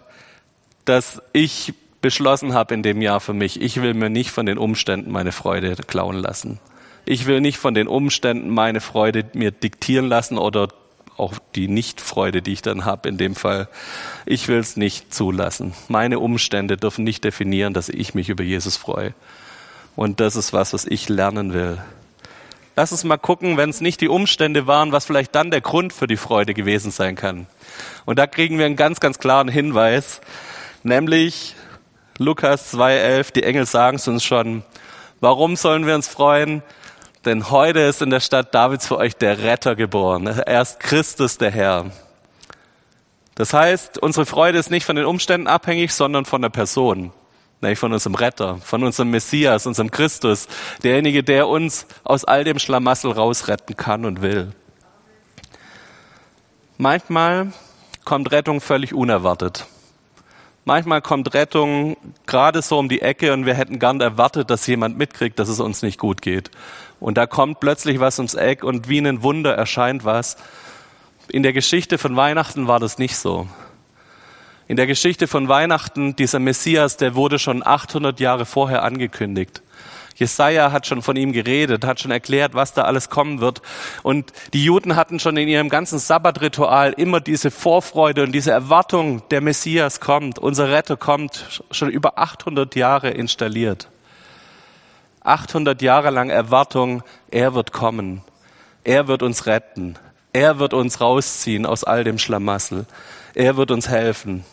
dass 0.86 1.22
ich 1.34 1.76
beschlossen 2.02 2.56
habe 2.56 2.74
in 2.74 2.82
dem 2.82 3.04
Jahr 3.04 3.20
für 3.20 3.34
mich, 3.34 3.62
ich 3.62 3.80
will 3.80 3.94
mir 3.94 4.10
nicht 4.10 4.32
von 4.32 4.48
den 4.48 4.58
Umständen 4.58 5.12
meine 5.12 5.32
Freude 5.32 5.76
klauen 5.76 6.18
lassen. 6.18 6.60
Ich 7.06 7.28
will 7.28 7.42
nicht 7.42 7.60
von 7.60 7.76
den 7.76 7.88
Umständen 7.88 8.50
meine 8.50 8.82
Freude 8.82 9.24
mir 9.34 9.52
diktieren 9.52 10.08
lassen 10.08 10.40
oder 10.40 10.70
auch 11.16 11.36
die 11.54 11.68
Nichtfreude, 11.68 12.42
die 12.42 12.54
ich 12.54 12.64
dann 12.64 12.86
habe 12.86 13.08
in 13.08 13.20
dem 13.20 13.36
Fall. 13.36 13.70
Ich 14.26 14.48
will 14.48 14.58
es 14.58 14.78
nicht 14.78 15.14
zulassen. 15.14 15.74
Meine 15.90 16.18
Umstände 16.18 16.76
dürfen 16.76 17.04
nicht 17.04 17.24
definieren, 17.24 17.76
dass 17.76 17.88
ich 17.88 18.16
mich 18.16 18.30
über 18.30 18.44
Jesus 18.44 18.78
freue. 18.78 19.14
Und 19.98 20.20
das 20.20 20.36
ist 20.36 20.54
was, 20.54 20.74
was 20.74 20.86
ich 20.86 21.10
lernen 21.10 21.54
will. 21.54 21.80
Lass 22.76 22.92
uns 22.92 23.04
mal 23.04 23.18
gucken, 23.18 23.58
wenn 23.58 23.72
es 23.72 23.82
nicht 23.82 24.00
die 24.00 24.08
Umstände 24.08 24.68
waren, 24.68 24.92
was 24.92 25.06
vielleicht 25.06 25.34
dann 25.34 25.50
der 25.50 25.60
Grund 25.60 25.92
für 25.92 26.06
die 26.06 26.18
Freude 26.18 26.54
gewesen 26.54 26.92
sein 26.92 27.16
kann. 27.16 27.48
Und 28.06 28.20
da 28.20 28.28
kriegen 28.28 28.60
wir 28.60 28.68
einen 28.68 28.76
ganz, 28.76 29.00
ganz 29.00 29.18
klaren 29.18 29.48
Hinweis, 29.48 30.22
nämlich 30.84 31.56
Lukas 32.20 32.76
2.11, 32.76 33.34
die 33.34 33.44
Engel 33.44 33.66
sagen 33.66 33.98
es 33.98 34.08
uns 34.08 34.24
schon. 34.24 34.64
Warum 35.20 35.56
sollen 35.56 35.88
wir 35.88 35.96
uns 35.96 36.08
freuen? 36.08 36.62
Denn 37.26 37.50
heute 37.50 37.80
ist 37.80 38.04
in 38.04 38.12
der 38.12 38.20
Stadt 38.20 38.54
Davids 38.54 38.86
für 38.86 38.98
euch 38.98 39.16
der 39.16 39.40
Retter 39.40 39.76
geboren. 39.76 40.28
Er 40.28 40.62
ist 40.62 40.80
Christus 40.80 41.40
der 41.40 41.50
Herr. 41.50 41.86
Das 43.34 43.52
heißt, 43.52 43.98
unsere 43.98 44.28
Freude 44.28 44.60
ist 44.60 44.70
nicht 44.70 44.86
von 44.86 44.96
den 44.96 45.06
Umständen 45.06 45.48
abhängig, 45.48 45.92
sondern 45.92 46.26
von 46.26 46.44
der 46.44 46.50
Person. 46.50 47.12
Nämlich 47.62 47.80
von 47.80 47.92
unserem 47.92 48.16
Retter, 48.16 48.58
von 48.58 48.84
unserem 48.84 49.10
Messias, 49.10 49.66
unserem 49.66 49.90
Christus. 49.90 50.48
Derjenige, 50.84 51.24
der 51.24 51.48
uns 51.48 51.88
aus 52.04 52.24
all 52.24 52.44
dem 52.44 52.60
Schlamassel 52.60 53.12
rausretten 53.12 53.76
kann 53.76 54.06
und 54.06 54.22
will. 54.22 54.52
Manchmal 56.78 57.52
kommt 58.06 58.32
Rettung 58.32 58.62
völlig 58.62 58.94
unerwartet. 58.94 59.66
Manchmal 60.64 61.02
kommt 61.02 61.34
Rettung 61.34 61.98
gerade 62.26 62.62
so 62.62 62.78
um 62.78 62.90
die 62.90 63.02
Ecke 63.02 63.34
und 63.34 63.46
wir 63.46 63.54
hätten 63.54 63.80
gern 63.80 64.02
erwartet, 64.02 64.50
dass 64.50 64.68
jemand 64.68 64.98
mitkriegt, 64.98 65.40
dass 65.40 65.50
es 65.50 65.60
uns 65.60 65.82
nicht 65.82 65.98
gut 65.98 66.22
geht. 66.22 66.52
Und 67.00 67.18
da 67.18 67.26
kommt 67.26 67.60
plötzlich 67.62 68.00
was 68.00 68.20
ums 68.20 68.34
Eck 68.34 68.64
und 68.64 68.90
wie 68.90 69.00
ein 69.00 69.24
Wunder 69.24 69.56
erscheint 69.56 70.04
was. 70.06 70.36
In 71.30 71.42
der 71.42 71.54
Geschichte 71.54 71.98
von 71.98 72.16
Weihnachten 72.16 72.68
war 72.68 72.80
das 72.80 72.98
nicht 72.98 73.16
so. 73.16 73.48
In 74.68 74.76
der 74.76 74.88
Geschichte 74.88 75.28
von 75.28 75.48
Weihnachten, 75.48 76.18
dieser 76.18 76.40
Messias, 76.40 76.98
der 76.98 77.16
wurde 77.16 77.40
schon 77.40 77.66
800 77.66 78.20
Jahre 78.20 78.46
vorher 78.46 78.84
angekündigt. 78.84 79.62
Jesaja 80.16 80.72
hat 80.72 80.88
schon 80.88 81.02
von 81.02 81.16
ihm 81.16 81.32
geredet, 81.32 81.86
hat 81.86 82.02
schon 82.02 82.12
erklärt, 82.12 82.54
was 82.54 82.74
da 82.74 82.82
alles 82.82 83.10
kommen 83.10 83.40
wird. 83.40 83.62
Und 84.04 84.34
die 84.54 84.66
Juden 84.66 84.96
hatten 84.96 85.20
schon 85.20 85.38
in 85.38 85.48
ihrem 85.48 85.70
ganzen 85.70 86.00
Sabbatritual 86.00 86.92
immer 86.94 87.22
diese 87.22 87.50
Vorfreude 87.50 88.24
und 88.24 88.34
diese 88.34 88.52
Erwartung, 88.52 89.22
der 89.30 89.42
Messias 89.42 90.02
kommt, 90.02 90.38
unser 90.38 90.70
Retter 90.70 90.98
kommt, 90.98 91.62
schon 91.72 91.90
über 91.90 92.18
800 92.18 92.76
Jahre 92.76 93.12
installiert. 93.12 93.90
800 95.22 95.82
Jahre 95.82 96.10
lang 96.10 96.30
Erwartung, 96.30 97.04
er 97.30 97.54
wird 97.54 97.72
kommen. 97.72 98.22
Er 98.84 99.08
wird 99.08 99.22
uns 99.22 99.46
retten. 99.46 99.98
Er 100.34 100.60
wird 100.60 100.74
uns 100.74 101.00
rausziehen 101.00 101.66
aus 101.66 101.84
all 101.84 102.04
dem 102.04 102.18
Schlamassel. 102.18 102.86
Er 103.34 103.56
wird 103.56 103.72
uns 103.72 103.88
helfen. 103.88 104.44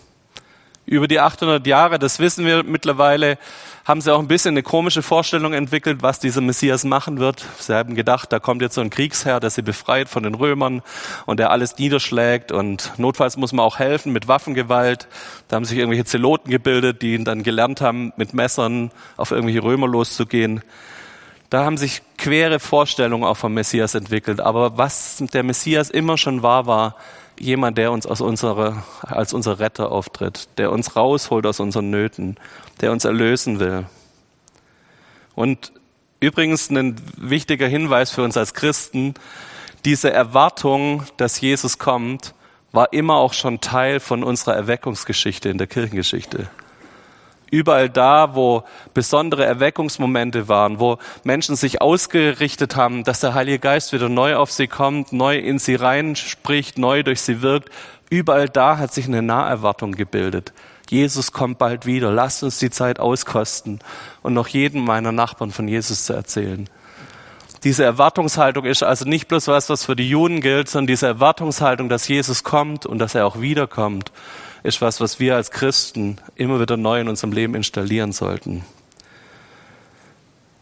Über 0.87 1.09
die 1.09 1.19
800 1.19 1.67
Jahre, 1.67 1.99
das 1.99 2.19
wissen 2.19 2.45
wir 2.45 2.63
mittlerweile, 2.63 3.39
haben 3.87 4.03
sie 4.03 4.13
auch 4.13 4.19
ein 4.19 4.29
bisschen 4.29 4.53
eine 4.53 4.63
komische 4.63 5.03
Vorstellung 5.03 5.55
entwickelt, 5.55 6.03
was 6.03 6.19
dieser 6.19 6.43
Messias 6.43 6.85
machen 6.85 7.19
wird. 7.19 7.43
Sie 7.59 7.75
haben 7.75 7.95
gedacht, 7.95 8.31
da 8.33 8.39
kommt 8.39 8.61
jetzt 8.61 8.75
so 8.75 8.83
ein 8.83 8.91
Kriegsherr, 8.91 9.41
der 9.41 9.49
sie 9.49 9.63
befreit 9.63 10.11
von 10.11 10.25
den 10.25 10.35
Römern 10.35 10.83
und 11.25 11.41
der 11.41 11.51
alles 11.51 11.79
niederschlägt 11.79 12.53
und 12.53 12.93
notfalls 12.99 13.39
muss 13.39 13.53
man 13.53 13.65
auch 13.65 13.79
helfen 13.79 14.13
mit 14.13 14.29
Waffengewalt. 14.29 15.09
Da 15.49 15.57
haben 15.57 15.65
sich 15.65 15.79
irgendwelche 15.79 16.05
Zeloten 16.05 16.51
gebildet, 16.51 17.01
die 17.01 17.15
ihn 17.15 17.25
dann 17.25 17.43
gelernt 17.43 17.81
haben, 17.81 18.13
mit 18.17 18.35
Messern 18.35 18.91
auf 19.17 19.31
irgendwelche 19.31 19.63
Römer 19.63 19.89
loszugehen. 19.89 20.63
Da 21.49 21.65
haben 21.65 21.79
sich 21.79 22.03
quere 22.19 22.59
Vorstellungen 22.61 23.25
auch 23.25 23.37
vom 23.37 23.55
Messias 23.55 23.95
entwickelt. 23.95 24.41
Aber 24.41 24.77
was 24.77 25.23
der 25.33 25.45
Messias 25.45 25.89
immer 25.89 26.19
schon 26.19 26.43
war, 26.43 26.67
war, 26.67 26.97
jemand, 27.39 27.79
der 27.79 27.93
uns 27.93 28.07
aus 28.07 28.21
unserer, 28.21 28.85
als 29.03 29.33
unser 29.33 29.59
Retter 29.59 29.91
auftritt, 29.91 30.49
der 30.59 30.71
uns 30.73 30.97
rausholt 30.97 31.47
aus 31.47 31.61
unseren 31.61 31.91
Nöten, 31.91 32.37
der 32.81 32.93
uns 32.93 33.05
erlösen 33.05 33.61
will. 33.61 33.87
Und 35.35 35.73
übrigens 36.21 36.71
ein 36.71 36.97
wichtiger 37.17 37.67
Hinweis 37.67 38.11
für 38.11 38.23
uns 38.23 38.37
als 38.37 38.55
Christen, 38.55 39.15
diese 39.85 40.11
Erwartung, 40.11 41.05
dass 41.17 41.41
Jesus 41.41 41.79
kommt, 41.79 42.35
war 42.73 42.93
immer 42.93 43.17
auch 43.17 43.35
schon 43.35 43.61
Teil 43.61 44.01
von 44.01 44.25
unserer 44.25 44.55
Erweckungsgeschichte 44.55 45.49
in 45.49 45.59
der 45.59 45.67
Kirchengeschichte. 45.67 46.49
Überall 47.51 47.89
da, 47.89 48.35
wo 48.35 48.65
besondere 48.95 49.45
Erweckungsmomente 49.45 50.49
waren, 50.49 50.81
wo 50.81 50.99
Menschen 51.23 51.57
sich 51.57 51.81
ausgerichtet 51.81 52.77
haben, 52.77 53.05
dass 53.05 53.21
der 53.21 53.35
Heilige 53.35 53.59
Geist 53.59 53.93
wieder 53.93 54.09
neu 54.09 54.37
auf 54.37 54.51
sie 54.51 54.67
kommt, 54.67 55.13
neu 55.13 55.39
in 55.39 55.59
sie 55.59 55.75
reinspricht, 55.75 56.79
neu 56.79 57.03
durch 57.03 57.21
sie 57.23 57.43
wirkt, 57.43 57.71
überall 58.11 58.49
da 58.49 58.79
hat 58.79 58.93
sich 58.93 59.07
eine 59.07 59.23
Naherwartung 59.23 59.93
gebildet. 59.93 60.53
Jesus 60.91 61.33
kommt 61.33 61.59
bald 61.59 61.87
wieder. 61.87 62.13
Lasst 62.13 62.43
uns 62.43 62.59
die 62.59 62.71
Zeit 62.71 63.01
auskosten 63.01 63.81
und 64.23 64.35
noch 64.35 64.49
jedem 64.49 64.85
meiner 64.85 65.13
Nachbarn 65.13 65.51
von 65.51 65.67
Jesus 65.67 66.05
zu 66.05 66.13
erzählen. 66.13 66.69
Diese 67.65 67.85
Erwartungshaltung 67.85 68.67
ist 68.67 68.83
also 68.83 69.07
nicht 69.07 69.27
bloß 69.29 69.49
was, 69.49 69.71
was 69.71 69.87
für 69.87 69.97
die 69.97 70.09
Juden 70.09 70.43
gilt, 70.43 70.69
sondern 70.69 70.89
diese 70.89 71.07
Erwartungshaltung, 71.07 71.89
dass 71.89 72.09
Jesus 72.09 72.45
kommt 72.45 72.85
und 72.85 72.99
dass 72.99 73.15
er 73.15 73.27
auch 73.27 73.41
wiederkommt 73.41 74.13
ist 74.65 74.81
was, 74.81 75.01
was 75.01 75.21
wir 75.21 75.37
als 75.37 75.51
Christen 75.51 76.17
immer 76.37 76.59
wieder 76.59 76.79
neu 76.79 76.99
in 76.99 77.09
unserem 77.09 77.33
Leben 77.33 77.55
installieren 77.55 78.13
sollten. 78.13 78.65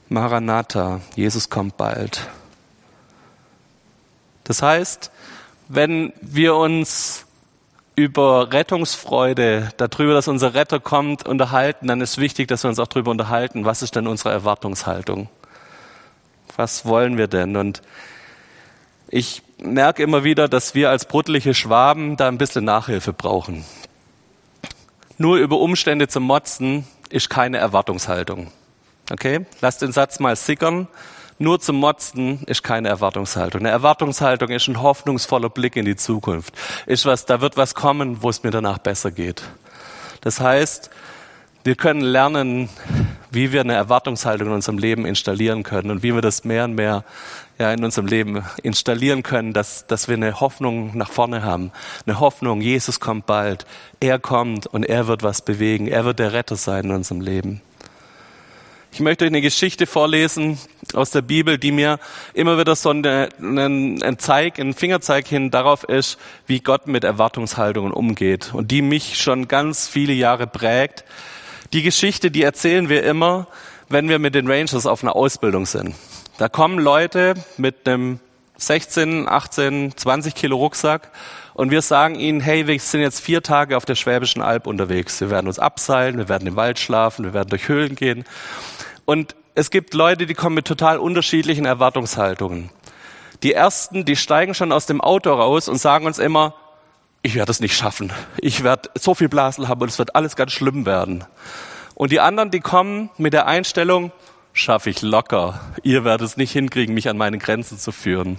Maranatha, 0.09 1.00
Jesus 1.14 1.49
kommt 1.49 1.76
bald. 1.76 2.28
Das 4.42 4.61
heißt, 4.61 5.12
wenn 5.68 6.12
wir 6.21 6.56
uns 6.56 7.26
über 7.94 8.52
Rettungsfreude, 8.52 9.73
darüber, 9.76 10.14
dass 10.14 10.26
unser 10.26 10.52
Retter 10.52 10.80
kommt, 10.80 11.25
unterhalten, 11.25 11.87
dann 11.87 12.00
ist 12.00 12.18
wichtig, 12.18 12.49
dass 12.49 12.64
wir 12.64 12.71
uns 12.71 12.80
auch 12.80 12.88
darüber 12.88 13.12
unterhalten, 13.12 13.64
was 13.64 13.82
ist 13.82 13.94
denn 13.94 14.09
unsere 14.09 14.32
Erwartungshaltung? 14.32 15.28
Was 16.56 16.85
wollen 16.85 17.16
wir 17.18 17.28
denn? 17.28 17.56
Und 17.56 17.82
ich 19.09 19.42
merke 19.62 20.02
immer 20.02 20.25
wieder, 20.25 20.49
dass 20.49 20.75
wir 20.75 20.90
als 20.90 21.04
brutliche 21.04 21.54
Schwaben 21.54 22.16
da 22.16 22.26
ein 22.26 22.38
bisschen 22.38 22.64
Nachhilfe 22.64 23.12
brauchen 23.12 23.64
nur 25.19 25.38
über 25.38 25.59
Umstände 25.59 26.09
zu 26.09 26.21
motzen, 26.21 26.87
ist 27.09 27.31
keine 27.31 27.59
Erwartungshaltung. 27.59 28.50
Okay? 29.11 29.47
Lass 29.61 29.78
den 29.78 29.92
Satz 29.92 30.21
mal 30.21 30.37
sickern. 30.37 30.88
Nur 31.38 31.61
zu 31.61 31.73
motzen 31.73 32.42
ist 32.47 32.62
keine 32.62 32.88
Erwartungshaltung. 32.88 33.62
Eine 33.62 33.71
Erwartungshaltung 33.71 34.50
ist 34.50 34.69
ein 34.69 34.81
hoffnungsvoller 34.81 35.49
Blick 35.49 35.76
in 35.76 35.85
die 35.85 35.97
Zukunft. 35.97 36.54
Ist 36.87 37.04
was, 37.04 37.26
da 37.26 37.40
wird 37.40 37.57
was 37.57 37.75
kommen, 37.75 38.23
wo 38.23 38.31
es 38.31 38.42
mir 38.42 38.50
danach 38.50 38.78
besser 38.78 39.11
geht. 39.11 39.42
Das 40.21 40.40
heißt, 40.40 40.90
wir 41.64 41.75
können 41.75 42.00
lernen, 42.00 42.69
wie 43.31 43.52
wir 43.52 43.61
eine 43.61 43.75
Erwartungshaltung 43.75 44.49
in 44.49 44.54
unserem 44.54 44.78
Leben 44.78 45.07
installieren 45.07 45.62
können 45.62 45.90
und 45.90 46.02
wie 46.02 46.14
wir 46.14 46.21
das 46.21 46.45
mehr 46.45 46.64
und 46.64 46.75
mehr 46.75 47.04
ja, 47.62 47.73
in 47.73 47.85
unserem 47.85 48.09
Leben 48.09 48.45
installieren 48.64 49.23
können, 49.23 49.52
dass, 49.52 49.87
dass 49.87 50.09
wir 50.09 50.16
eine 50.16 50.40
Hoffnung 50.40 50.97
nach 50.97 51.12
vorne 51.12 51.45
haben. 51.45 51.71
Eine 52.07 52.19
Hoffnung, 52.19 52.61
Jesus 52.61 52.99
kommt 52.99 53.25
bald. 53.25 53.66
Er 54.00 54.19
kommt 54.19 54.66
und 54.66 54.85
er 54.85 55.07
wird 55.07 55.23
was 55.23 55.42
bewegen. 55.42 55.87
Er 55.87 56.04
wird 56.04 56.19
der 56.19 56.33
Retter 56.33 56.57
sein 56.57 56.87
in 56.87 56.90
unserem 56.90 57.21
Leben. 57.21 57.62
Ich 58.90 58.99
möchte 58.99 59.25
euch 59.25 59.31
eine 59.31 59.40
Geschichte 59.40 59.87
vorlesen 59.87 60.59
aus 60.92 61.12
der 61.12 61.23
Bibel, 61.23 61.57
die 61.57 61.71
mir 61.71 62.00
immer 62.35 62.59
wieder 62.59 62.75
so 62.75 62.90
einen, 62.90 64.02
ein 64.02 64.19
Zeig, 64.19 64.59
ein 64.59 64.75
Fingerzeig 64.75 65.28
hin 65.28 65.52
darauf 65.52 65.85
ist, 65.85 66.19
wie 66.49 66.59
Gott 66.59 66.88
mit 66.88 67.04
Erwartungshaltungen 67.04 67.92
umgeht 67.92 68.52
und 68.52 68.73
die 68.73 68.83
mich 68.83 69.23
schon 69.23 69.47
ganz 69.47 69.87
viele 69.87 70.12
Jahre 70.12 70.49
prägt. 70.49 71.04
Die 71.73 71.83
Geschichte, 71.83 72.33
die 72.33 72.42
erzählen 72.42 72.88
wir 72.88 73.04
immer, 73.04 73.47
wenn 73.88 74.09
wir 74.09 74.19
mit 74.19 74.35
den 74.35 74.50
Rangers 74.50 74.85
auf 74.85 75.04
einer 75.04 75.14
Ausbildung 75.14 75.64
sind. 75.64 75.95
Da 76.39 76.49
kommen 76.49 76.79
Leute 76.79 77.35
mit 77.59 77.87
einem 77.87 78.19
16, 78.57 79.29
18, 79.29 79.97
20 79.97 80.35
Kilo 80.35 80.57
Rucksack 80.57 81.11
und 81.53 81.71
wir 81.71 81.83
sagen 81.83 82.15
ihnen, 82.15 82.41
hey, 82.41 82.67
wir 82.67 82.81
sind 82.81 83.03
jetzt 83.03 83.21
vier 83.21 83.43
Tage 83.43 83.77
auf 83.77 83.85
der 83.85 83.97
Schwäbischen 83.97 84.41
Alb 84.41 84.67
unterwegs. 84.67 85.21
Wir 85.21 85.31
werden 85.31 85.47
uns 85.47 85.59
abseilen, 85.59 86.17
wir 86.17 86.31
werden 86.31 86.49
im 86.49 86.57
Wald 86.57 86.79
schlafen, 86.79 87.25
wir 87.25 87.35
werden 87.35 87.51
durch 87.51 87.69
Höhlen 87.69 87.97
gehen. 87.97 88.25
Und 89.05 89.37
es 89.55 89.71
gibt 89.71 89.93
Leute, 89.93 90.27
die 90.27 90.33
kommen 90.33 90.55
mit 90.55 90.67
total 90.67 90.99
unterschiedlichen 90.99 91.67
Erwartungshaltungen. 91.67 92.71
Die 93.43 93.53
ersten, 93.53 94.07
die 94.07 94.17
steigen 94.17 94.55
schon 94.55 94.73
aus 94.73 94.87
dem 94.87 95.03
Auto 95.03 95.33
raus 95.35 95.69
und 95.69 95.77
sagen 95.77 96.07
uns 96.07 96.19
immer, 96.19 96.55
ich 97.21 97.35
werde 97.35 97.51
es 97.51 97.61
nicht 97.61 97.77
schaffen. 97.77 98.12
Ich 98.39 98.65
werde 98.65 98.89
so 98.95 99.15
viel 99.15 99.29
Blasen 99.29 99.69
haben 99.69 99.83
und 99.83 99.89
es 99.89 99.99
wird 99.99 100.17
alles 100.17 100.35
ganz 100.35 100.53
schlimm 100.53 100.87
werden. 100.87 101.25
Und 101.95 102.11
die 102.11 102.21
anderen, 102.21 102.51
die 102.51 102.61
kommen 102.61 103.11
mit 103.19 103.35
der 103.35 103.47
Einstellung, 103.47 104.12
schaffe 104.52 104.90
ich 104.90 105.02
locker. 105.02 105.61
Ihr 105.82 106.04
werdet 106.04 106.26
es 106.26 106.37
nicht 106.37 106.52
hinkriegen, 106.52 106.94
mich 106.94 107.09
an 107.09 107.16
meine 107.16 107.38
Grenzen 107.38 107.78
zu 107.78 107.92
führen. 107.92 108.37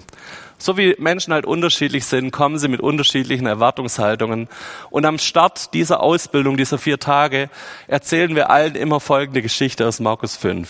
So 0.58 0.76
wie 0.76 0.94
Menschen 0.98 1.32
halt 1.32 1.46
unterschiedlich 1.46 2.04
sind, 2.04 2.30
kommen 2.30 2.58
sie 2.58 2.68
mit 2.68 2.80
unterschiedlichen 2.80 3.46
Erwartungshaltungen. 3.46 4.48
Und 4.90 5.04
am 5.04 5.18
Start 5.18 5.74
dieser 5.74 6.00
Ausbildung, 6.00 6.56
dieser 6.56 6.78
vier 6.78 6.98
Tage, 6.98 7.50
erzählen 7.88 8.34
wir 8.34 8.50
allen 8.50 8.76
immer 8.76 9.00
folgende 9.00 9.42
Geschichte 9.42 9.86
aus 9.86 10.00
Markus 10.00 10.36
5. 10.36 10.68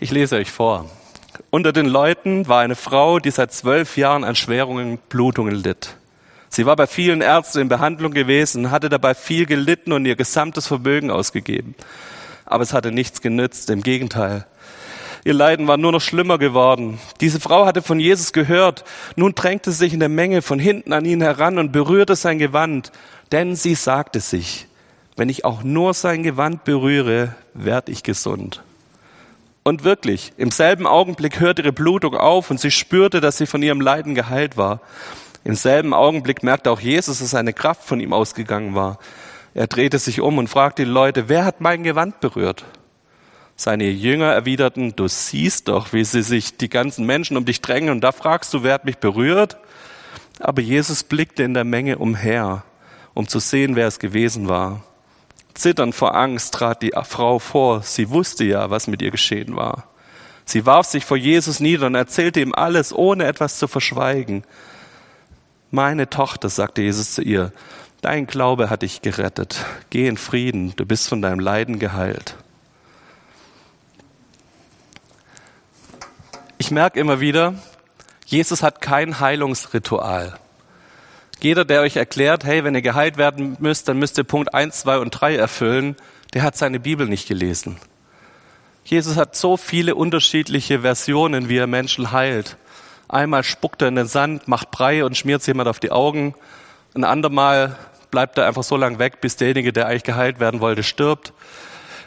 Ich 0.00 0.10
lese 0.10 0.36
euch 0.36 0.50
vor. 0.50 0.90
Unter 1.50 1.72
den 1.72 1.86
Leuten 1.86 2.48
war 2.48 2.60
eine 2.60 2.74
Frau, 2.74 3.20
die 3.20 3.30
seit 3.30 3.52
zwölf 3.52 3.96
Jahren 3.96 4.24
an 4.24 4.34
Schwerungen, 4.34 4.98
Blutungen 5.08 5.54
litt. 5.54 5.96
Sie 6.48 6.66
war 6.66 6.76
bei 6.76 6.86
vielen 6.86 7.20
Ärzten 7.20 7.60
in 7.60 7.68
Behandlung 7.68 8.12
gewesen, 8.12 8.70
hatte 8.70 8.88
dabei 8.88 9.14
viel 9.14 9.46
gelitten 9.46 9.92
und 9.92 10.04
ihr 10.04 10.14
gesamtes 10.14 10.66
Vermögen 10.66 11.10
ausgegeben. 11.10 11.74
Aber 12.46 12.62
es 12.62 12.72
hatte 12.72 12.92
nichts 12.92 13.20
genützt, 13.20 13.70
im 13.70 13.82
Gegenteil. 13.82 14.46
Ihr 15.24 15.34
Leiden 15.34 15.66
war 15.66 15.78
nur 15.78 15.92
noch 15.92 16.02
schlimmer 16.02 16.36
geworden. 16.36 17.00
Diese 17.22 17.40
Frau 17.40 17.64
hatte 17.64 17.80
von 17.80 17.98
Jesus 17.98 18.34
gehört. 18.34 18.84
Nun 19.16 19.34
drängte 19.34 19.70
sie 19.70 19.78
sich 19.78 19.94
in 19.94 20.00
der 20.00 20.10
Menge 20.10 20.42
von 20.42 20.58
hinten 20.58 20.92
an 20.92 21.06
ihn 21.06 21.22
heran 21.22 21.58
und 21.58 21.72
berührte 21.72 22.14
sein 22.14 22.38
Gewand. 22.38 22.92
Denn 23.32 23.56
sie 23.56 23.74
sagte 23.74 24.20
sich, 24.20 24.66
wenn 25.16 25.30
ich 25.30 25.46
auch 25.46 25.62
nur 25.62 25.94
sein 25.94 26.22
Gewand 26.22 26.64
berühre, 26.64 27.34
werde 27.54 27.90
ich 27.90 28.02
gesund. 28.02 28.62
Und 29.62 29.82
wirklich, 29.82 30.32
im 30.36 30.50
selben 30.50 30.86
Augenblick 30.86 31.40
hörte 31.40 31.62
ihre 31.62 31.72
Blutung 31.72 32.14
auf 32.14 32.50
und 32.50 32.60
sie 32.60 32.70
spürte, 32.70 33.22
dass 33.22 33.38
sie 33.38 33.46
von 33.46 33.62
ihrem 33.62 33.80
Leiden 33.80 34.14
geheilt 34.14 34.58
war. 34.58 34.82
Im 35.42 35.54
selben 35.54 35.94
Augenblick 35.94 36.42
merkte 36.42 36.70
auch 36.70 36.80
Jesus, 36.80 37.20
dass 37.20 37.34
eine 37.34 37.54
Kraft 37.54 37.84
von 37.84 37.98
ihm 37.98 38.12
ausgegangen 38.12 38.74
war. 38.74 38.98
Er 39.54 39.68
drehte 39.68 40.00
sich 40.00 40.20
um 40.20 40.38
und 40.38 40.48
fragte 40.48 40.84
die 40.84 40.90
Leute, 40.90 41.28
wer 41.28 41.44
hat 41.44 41.60
mein 41.60 41.84
Gewand 41.84 42.20
berührt? 42.20 42.64
Seine 43.56 43.88
Jünger 43.88 44.32
erwiderten, 44.32 44.96
du 44.96 45.06
siehst 45.06 45.68
doch, 45.68 45.92
wie 45.92 46.04
sie 46.04 46.22
sich 46.22 46.56
die 46.56 46.68
ganzen 46.68 47.06
Menschen 47.06 47.36
um 47.36 47.44
dich 47.44 47.60
drängen 47.60 47.90
und 47.90 48.00
da 48.00 48.10
fragst 48.10 48.52
du, 48.52 48.64
wer 48.64 48.74
hat 48.74 48.84
mich 48.84 48.98
berührt? 48.98 49.56
Aber 50.40 50.60
Jesus 50.60 51.04
blickte 51.04 51.44
in 51.44 51.54
der 51.54 51.62
Menge 51.62 51.98
umher, 51.98 52.64
um 53.14 53.28
zu 53.28 53.38
sehen, 53.38 53.76
wer 53.76 53.86
es 53.86 54.00
gewesen 54.00 54.48
war. 54.48 54.82
Zitternd 55.54 55.94
vor 55.94 56.16
Angst 56.16 56.54
trat 56.54 56.82
die 56.82 56.92
Frau 57.04 57.38
vor. 57.38 57.82
Sie 57.82 58.10
wusste 58.10 58.42
ja, 58.42 58.70
was 58.70 58.88
mit 58.88 59.00
ihr 59.02 59.12
geschehen 59.12 59.54
war. 59.54 59.84
Sie 60.44 60.66
warf 60.66 60.86
sich 60.86 61.04
vor 61.04 61.16
Jesus 61.16 61.60
nieder 61.60 61.86
und 61.86 61.94
erzählte 61.94 62.40
ihm 62.40 62.52
alles, 62.52 62.92
ohne 62.92 63.24
etwas 63.26 63.58
zu 63.58 63.68
verschweigen. 63.68 64.42
Meine 65.70 66.10
Tochter, 66.10 66.48
sagte 66.48 66.82
Jesus 66.82 67.14
zu 67.14 67.22
ihr, 67.22 67.52
dein 68.04 68.26
Glaube 68.26 68.68
hat 68.68 68.82
dich 68.82 69.00
gerettet. 69.02 69.64
Geh 69.90 70.06
in 70.06 70.16
Frieden, 70.16 70.74
du 70.76 70.84
bist 70.84 71.08
von 71.08 71.22
deinem 71.22 71.40
Leiden 71.40 71.78
geheilt. 71.78 72.36
Ich 76.58 76.70
merke 76.70 77.00
immer 77.00 77.20
wieder, 77.20 77.54
Jesus 78.26 78.62
hat 78.62 78.80
kein 78.80 79.20
Heilungsritual. 79.20 80.38
Jeder, 81.40 81.64
der 81.64 81.80
euch 81.80 81.96
erklärt, 81.96 82.44
hey, 82.44 82.64
wenn 82.64 82.74
ihr 82.74 82.82
geheilt 82.82 83.16
werden 83.16 83.56
müsst, 83.58 83.88
dann 83.88 83.98
müsst 83.98 84.18
ihr 84.18 84.24
Punkt 84.24 84.54
1, 84.54 84.80
2 84.80 84.98
und 84.98 85.10
3 85.10 85.36
erfüllen, 85.36 85.96
der 86.32 86.42
hat 86.42 86.56
seine 86.56 86.80
Bibel 86.80 87.06
nicht 87.06 87.28
gelesen. 87.28 87.78
Jesus 88.84 89.16
hat 89.16 89.34
so 89.34 89.56
viele 89.56 89.94
unterschiedliche 89.94 90.80
Versionen, 90.80 91.48
wie 91.48 91.56
er 91.56 91.66
Menschen 91.66 92.12
heilt. 92.12 92.56
Einmal 93.08 93.44
spuckt 93.44 93.82
er 93.82 93.88
in 93.88 93.96
den 93.96 94.06
Sand, 94.06 94.46
macht 94.46 94.70
Brei 94.70 95.04
und 95.04 95.16
schmiert 95.16 95.46
jemand 95.46 95.68
auf 95.68 95.80
die 95.80 95.90
Augen. 95.90 96.34
Ein 96.94 97.04
andermal 97.04 97.76
bleibt 98.14 98.38
er 98.38 98.46
einfach 98.46 98.62
so 98.62 98.76
lange 98.76 99.00
weg, 99.00 99.20
bis 99.20 99.34
derjenige, 99.34 99.72
der 99.72 99.88
eigentlich 99.88 100.04
geheilt 100.04 100.38
werden 100.38 100.60
wollte, 100.60 100.84
stirbt. 100.84 101.32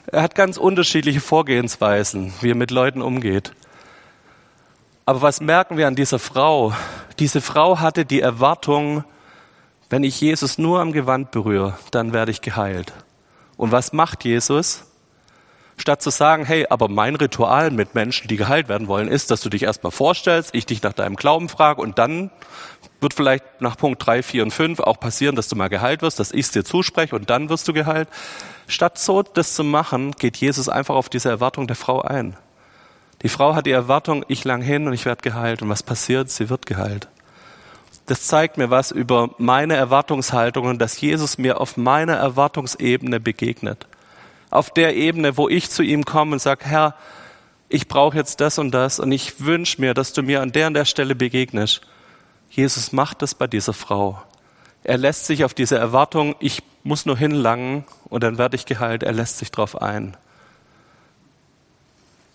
Er 0.06 0.22
hat 0.22 0.36
ganz 0.36 0.56
unterschiedliche 0.56 1.20
Vorgehensweisen, 1.20 2.34
wie 2.40 2.52
er 2.52 2.56
mit 2.56 2.72
Leuten 2.72 3.02
umgeht. 3.02 3.52
Aber 5.06 5.22
was 5.22 5.42
merken 5.42 5.76
wir 5.76 5.86
an 5.86 5.98
dieser 5.98 6.18
Frau? 6.18 6.72
Diese 7.20 7.42
Frau 7.42 7.82
hatte 7.82 8.06
die 8.06 8.22
Erwartung, 8.22 9.04
wenn 9.90 10.06
ich 10.06 10.22
Jesus 10.22 10.58
nur 10.58 10.80
am 10.80 10.94
Gewand 10.94 11.32
berühre, 11.32 11.78
dann 11.92 12.14
werde 12.14 12.32
ich 12.32 12.40
geheilt. 12.40 12.94
Und 13.58 13.74
was 13.74 13.92
macht 13.92 14.24
Jesus? 14.24 14.86
Statt 15.78 16.02
zu 16.02 16.10
sagen, 16.10 16.44
hey, 16.44 16.66
aber 16.70 16.88
mein 16.88 17.16
Ritual 17.16 17.70
mit 17.72 17.94
Menschen, 17.94 18.28
die 18.28 18.36
geheilt 18.36 18.68
werden 18.68 18.88
wollen, 18.88 19.08
ist, 19.08 19.30
dass 19.30 19.42
du 19.42 19.50
dich 19.50 19.64
erstmal 19.64 19.92
vorstellst, 19.92 20.56
ich 20.56 20.66
dich 20.66 20.82
nach 20.82 20.94
deinem 20.94 21.16
Glauben 21.16 21.50
frage 21.50 21.82
und 21.82 22.00
dann 22.00 22.32
wird 23.00 23.14
vielleicht 23.14 23.44
nach 23.62 23.78
Punkt 23.78 24.06
3, 24.06 24.24
4 24.24 24.44
und 24.44 24.52
5 24.52 24.80
auch 24.80 25.00
passieren, 25.00 25.36
dass 25.36 25.50
du 25.50 25.56
mal 25.56 25.70
geheilt 25.70 26.02
wirst, 26.02 26.20
dass 26.20 26.32
ich 26.32 26.48
es 26.48 26.52
dir 26.52 26.66
zuspreche 26.66 27.16
und 27.16 27.30
dann 27.30 27.50
wirst 27.50 27.68
du 27.68 27.74
geheilt. 27.74 28.10
Statt 28.68 28.98
so 28.98 29.22
das 29.22 29.54
zu 29.54 29.64
machen, 29.64 30.12
geht 30.14 30.38
Jesus 30.38 30.68
einfach 30.68 30.96
auf 30.96 31.10
diese 31.10 31.30
Erwartung 31.30 31.68
der 31.68 31.76
Frau 31.76 32.02
ein. 32.02 32.36
Die 33.22 33.30
Frau 33.30 33.56
hat 33.56 33.66
die 33.66 33.72
Erwartung, 33.72 34.26
ich 34.28 34.44
lang 34.44 34.62
hin 34.62 34.88
und 34.88 34.94
ich 34.94 35.06
werde 35.06 35.22
geheilt. 35.22 35.62
Und 35.62 35.70
was 35.70 35.84
passiert? 35.84 36.30
Sie 36.30 36.50
wird 36.50 36.66
geheilt. 36.66 37.08
Das 38.06 38.28
zeigt 38.28 38.58
mir 38.58 38.70
was 38.70 38.92
über 38.92 39.32
meine 39.38 39.76
Erwartungshaltung 39.76 40.78
dass 40.78 41.00
Jesus 41.02 41.38
mir 41.38 41.60
auf 41.60 41.78
meiner 41.78 42.16
Erwartungsebene 42.16 43.20
begegnet. 43.20 43.88
Auf 44.50 44.72
der 44.72 44.96
Ebene, 44.96 45.38
wo 45.38 45.50
ich 45.50 45.70
zu 45.70 45.84
ihm 45.84 46.06
komme 46.06 46.34
und 46.34 46.40
sage, 46.40 46.66
Herr, 46.66 46.96
ich 47.70 47.88
brauche 47.88 48.16
jetzt 48.16 48.40
das 48.40 48.60
und 48.60 48.72
das 48.72 49.00
und 49.00 49.12
ich 49.12 49.42
wünsche 49.42 49.82
mir, 49.82 49.94
dass 49.94 50.14
du 50.14 50.24
mir 50.24 50.42
an 50.42 50.52
der 50.52 50.68
und 50.68 50.74
der 50.74 50.86
Stelle 50.86 51.16
begegnest. 51.16 51.82
Jesus 52.50 52.92
macht 52.94 53.22
das 53.22 53.36
bei 53.36 53.48
dieser 53.48 53.74
Frau. 53.74 54.22
Er 54.84 54.98
lässt 54.98 55.26
sich 55.26 55.44
auf 55.44 55.54
diese 55.54 55.78
Erwartung, 55.78 56.36
ich 56.40 56.64
muss 56.84 57.06
nur 57.06 57.18
hinlangen 57.18 57.84
und 58.06 58.24
dann 58.24 58.38
werde 58.38 58.56
ich 58.56 58.66
geheilt, 58.66 59.04
er 59.04 59.12
lässt 59.12 59.38
sich 59.38 59.52
drauf 59.52 59.82
ein. 59.82 60.16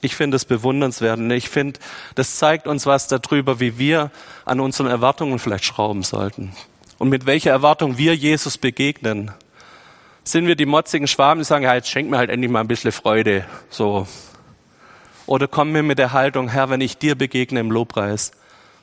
Ich 0.03 0.17
finde 0.17 0.37
es 0.37 0.45
bewundernswert 0.45 1.19
und 1.19 1.31
ich 1.31 1.49
finde, 1.49 1.81
das 2.17 2.37
zeigt 2.37 2.67
uns 2.67 2.85
was 2.85 3.07
darüber, 3.09 3.61
wie 3.61 3.79
wir 3.79 4.11
an 4.45 4.61
unseren 4.61 4.89
Erwartungen 4.89 5.39
vielleicht 5.39 5.65
schrauben 5.65 6.03
sollten. 6.03 6.53
Und 6.99 7.09
mit 7.09 7.25
welcher 7.25 7.53
Erwartung 7.53 7.99
wir 7.99 8.15
Jesus 8.15 8.59
begegnen. 8.59 9.31
Sind 10.25 10.47
wir 10.47 10.55
die 10.55 10.67
motzigen 10.67 11.09
Schwaben, 11.09 11.41
die 11.41 11.45
sagen, 11.45 11.65
ja, 11.65 11.75
jetzt 11.75 11.89
schenk 11.89 12.09
mir 12.09 12.19
halt 12.19 12.31
endlich 12.31 12.51
mal 12.51 12.61
ein 12.61 12.69
bisschen 12.69 12.93
Freude, 12.93 13.45
so. 13.71 14.07
Oder 15.27 15.49
kommen 15.49 15.75
wir 15.75 15.83
mit 15.83 15.99
der 15.99 16.13
Haltung, 16.13 16.49
Herr, 16.49 16.71
wenn 16.71 16.81
ich 16.81 16.99
dir 16.99 17.17
begegne 17.17 17.61
im 17.61 17.71
Lobpreis, 17.71 18.33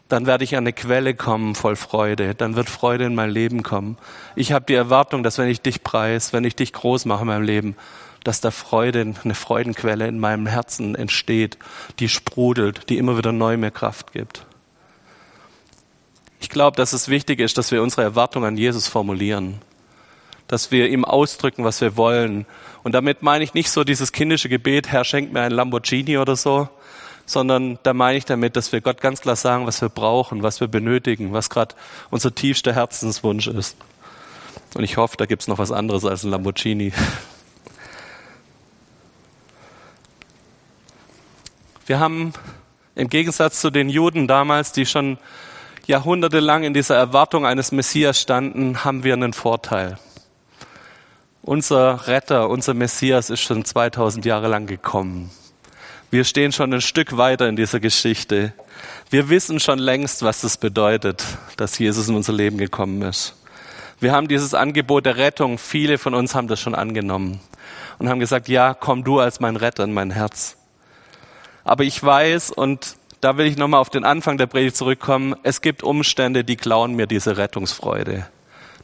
dann 0.09 0.25
werde 0.25 0.43
ich 0.43 0.55
an 0.55 0.63
eine 0.63 0.73
Quelle 0.73 1.13
kommen 1.13 1.55
voll 1.55 1.75
Freude, 1.75 2.35
dann 2.35 2.55
wird 2.55 2.69
Freude 2.69 3.05
in 3.05 3.15
mein 3.15 3.29
Leben 3.29 3.63
kommen. 3.63 3.97
Ich 4.35 4.51
habe 4.51 4.65
die 4.67 4.73
Erwartung, 4.73 5.23
dass 5.23 5.37
wenn 5.37 5.47
ich 5.47 5.61
dich 5.61 5.83
preis, 5.83 6.33
wenn 6.33 6.43
ich 6.43 6.55
dich 6.55 6.73
groß 6.73 7.05
mache 7.05 7.21
in 7.21 7.27
meinem 7.27 7.43
Leben, 7.43 7.75
dass 8.23 8.41
da 8.41 8.51
Freude, 8.51 9.13
eine 9.23 9.35
Freudenquelle 9.35 10.07
in 10.07 10.19
meinem 10.19 10.47
Herzen 10.47 10.95
entsteht, 10.95 11.57
die 11.99 12.09
sprudelt, 12.09 12.89
die 12.89 12.97
immer 12.97 13.17
wieder 13.17 13.31
neu 13.31 13.55
mir 13.55 13.71
Kraft 13.71 14.11
gibt. 14.11 14.45
Ich 16.41 16.49
glaube, 16.49 16.75
dass 16.75 16.93
es 16.93 17.07
wichtig 17.07 17.39
ist, 17.39 17.57
dass 17.57 17.71
wir 17.71 17.83
unsere 17.83 18.01
Erwartungen 18.01 18.45
an 18.45 18.57
Jesus 18.57 18.87
formulieren, 18.87 19.61
dass 20.49 20.71
wir 20.71 20.89
ihm 20.89 21.05
ausdrücken, 21.05 21.63
was 21.63 21.79
wir 21.79 21.95
wollen. 21.95 22.45
Und 22.83 22.93
damit 22.93 23.21
meine 23.21 23.43
ich 23.43 23.53
nicht 23.53 23.69
so 23.69 23.83
dieses 23.85 24.11
kindische 24.11 24.49
Gebet, 24.49 24.87
Herr, 24.91 25.05
schenk 25.05 25.31
mir 25.31 25.41
ein 25.41 25.51
Lamborghini 25.51 26.17
oder 26.17 26.35
so, 26.35 26.67
sondern 27.27 27.77
da 27.83 27.93
meine 27.93 28.17
ich 28.17 28.25
damit, 28.25 28.55
dass 28.55 28.71
wir 28.71 28.81
Gott 28.81 28.99
ganz 28.99 29.21
klar 29.21 29.35
sagen, 29.35 29.67
was 29.67 29.79
wir 29.81 29.89
brauchen, 29.89 30.41
was 30.41 30.59
wir 30.59 30.67
benötigen, 30.67 31.33
was 31.33 31.51
gerade 31.51 31.75
unser 32.09 32.33
tiefster 32.33 32.73
Herzenswunsch 32.73 33.45
ist. 33.45 33.77
Und 34.73 34.83
ich 34.83 34.97
hoffe, 34.97 35.17
da 35.17 35.27
gibt 35.27 35.43
es 35.43 35.47
noch 35.47 35.59
was 35.59 35.71
anderes 35.71 36.03
als 36.03 36.23
ein 36.23 36.31
Lamborghini. 36.31 36.91
Wir 41.85 41.99
haben 41.99 42.33
im 42.93 43.09
Gegensatz 43.09 43.61
zu 43.61 43.71
den 43.71 43.89
Juden 43.89 44.27
damals, 44.27 44.71
die 44.71 44.85
schon 44.85 45.17
jahrhundertelang 45.87 46.61
in 46.61 46.75
dieser 46.75 46.95
Erwartung 46.95 47.47
eines 47.47 47.71
Messias 47.71 48.21
standen, 48.21 48.83
haben 48.83 49.03
wir 49.03 49.13
einen 49.13 49.33
Vorteil. 49.33 49.97
Unser 51.41 52.07
Retter, 52.07 52.49
unser 52.49 52.73
Messias 52.73 53.29
ist 53.29 53.39
schon 53.39 53.63
2000 53.63 54.25
Jahre 54.25 54.49
lang 54.49 54.67
gekommen. 54.67 55.31
Wir 56.11 56.25
stehen 56.25 56.51
schon 56.51 56.73
ein 56.73 56.81
Stück 56.81 57.15
weiter 57.15 57.47
in 57.47 57.55
dieser 57.55 57.79
Geschichte. 57.79 58.51
Wir 59.09 59.29
wissen 59.29 59.61
schon 59.61 59.79
längst, 59.79 60.21
was 60.21 60.41
das 60.41 60.57
bedeutet, 60.57 61.23
dass 61.55 61.79
Jesus 61.79 62.09
in 62.09 62.15
unser 62.15 62.33
Leben 62.33 62.57
gekommen 62.57 63.01
ist. 63.03 63.35
Wir 64.01 64.11
haben 64.11 64.27
dieses 64.27 64.53
Angebot 64.53 65.05
der 65.05 65.15
Rettung, 65.15 65.57
viele 65.57 65.97
von 65.97 66.13
uns 66.13 66.35
haben 66.35 66.47
das 66.47 66.59
schon 66.59 66.75
angenommen 66.75 67.39
und 67.99 68.09
haben 68.09 68.19
gesagt, 68.19 68.49
ja, 68.49 68.73
komm 68.73 69.05
du 69.05 69.19
als 69.19 69.39
mein 69.39 69.55
Retter 69.55 69.85
in 69.85 69.93
mein 69.93 70.11
Herz. 70.11 70.57
Aber 71.63 71.83
ich 71.83 72.03
weiß, 72.03 72.51
und 72.51 72.97
da 73.21 73.37
will 73.37 73.45
ich 73.45 73.57
nochmal 73.57 73.79
auf 73.79 73.89
den 73.89 74.03
Anfang 74.03 74.37
der 74.37 74.47
Predigt 74.47 74.75
zurückkommen, 74.75 75.35
es 75.43 75.61
gibt 75.61 75.83
Umstände, 75.83 76.43
die 76.43 76.57
klauen 76.57 76.95
mir 76.95 77.07
diese 77.07 77.37
Rettungsfreude. 77.37 78.27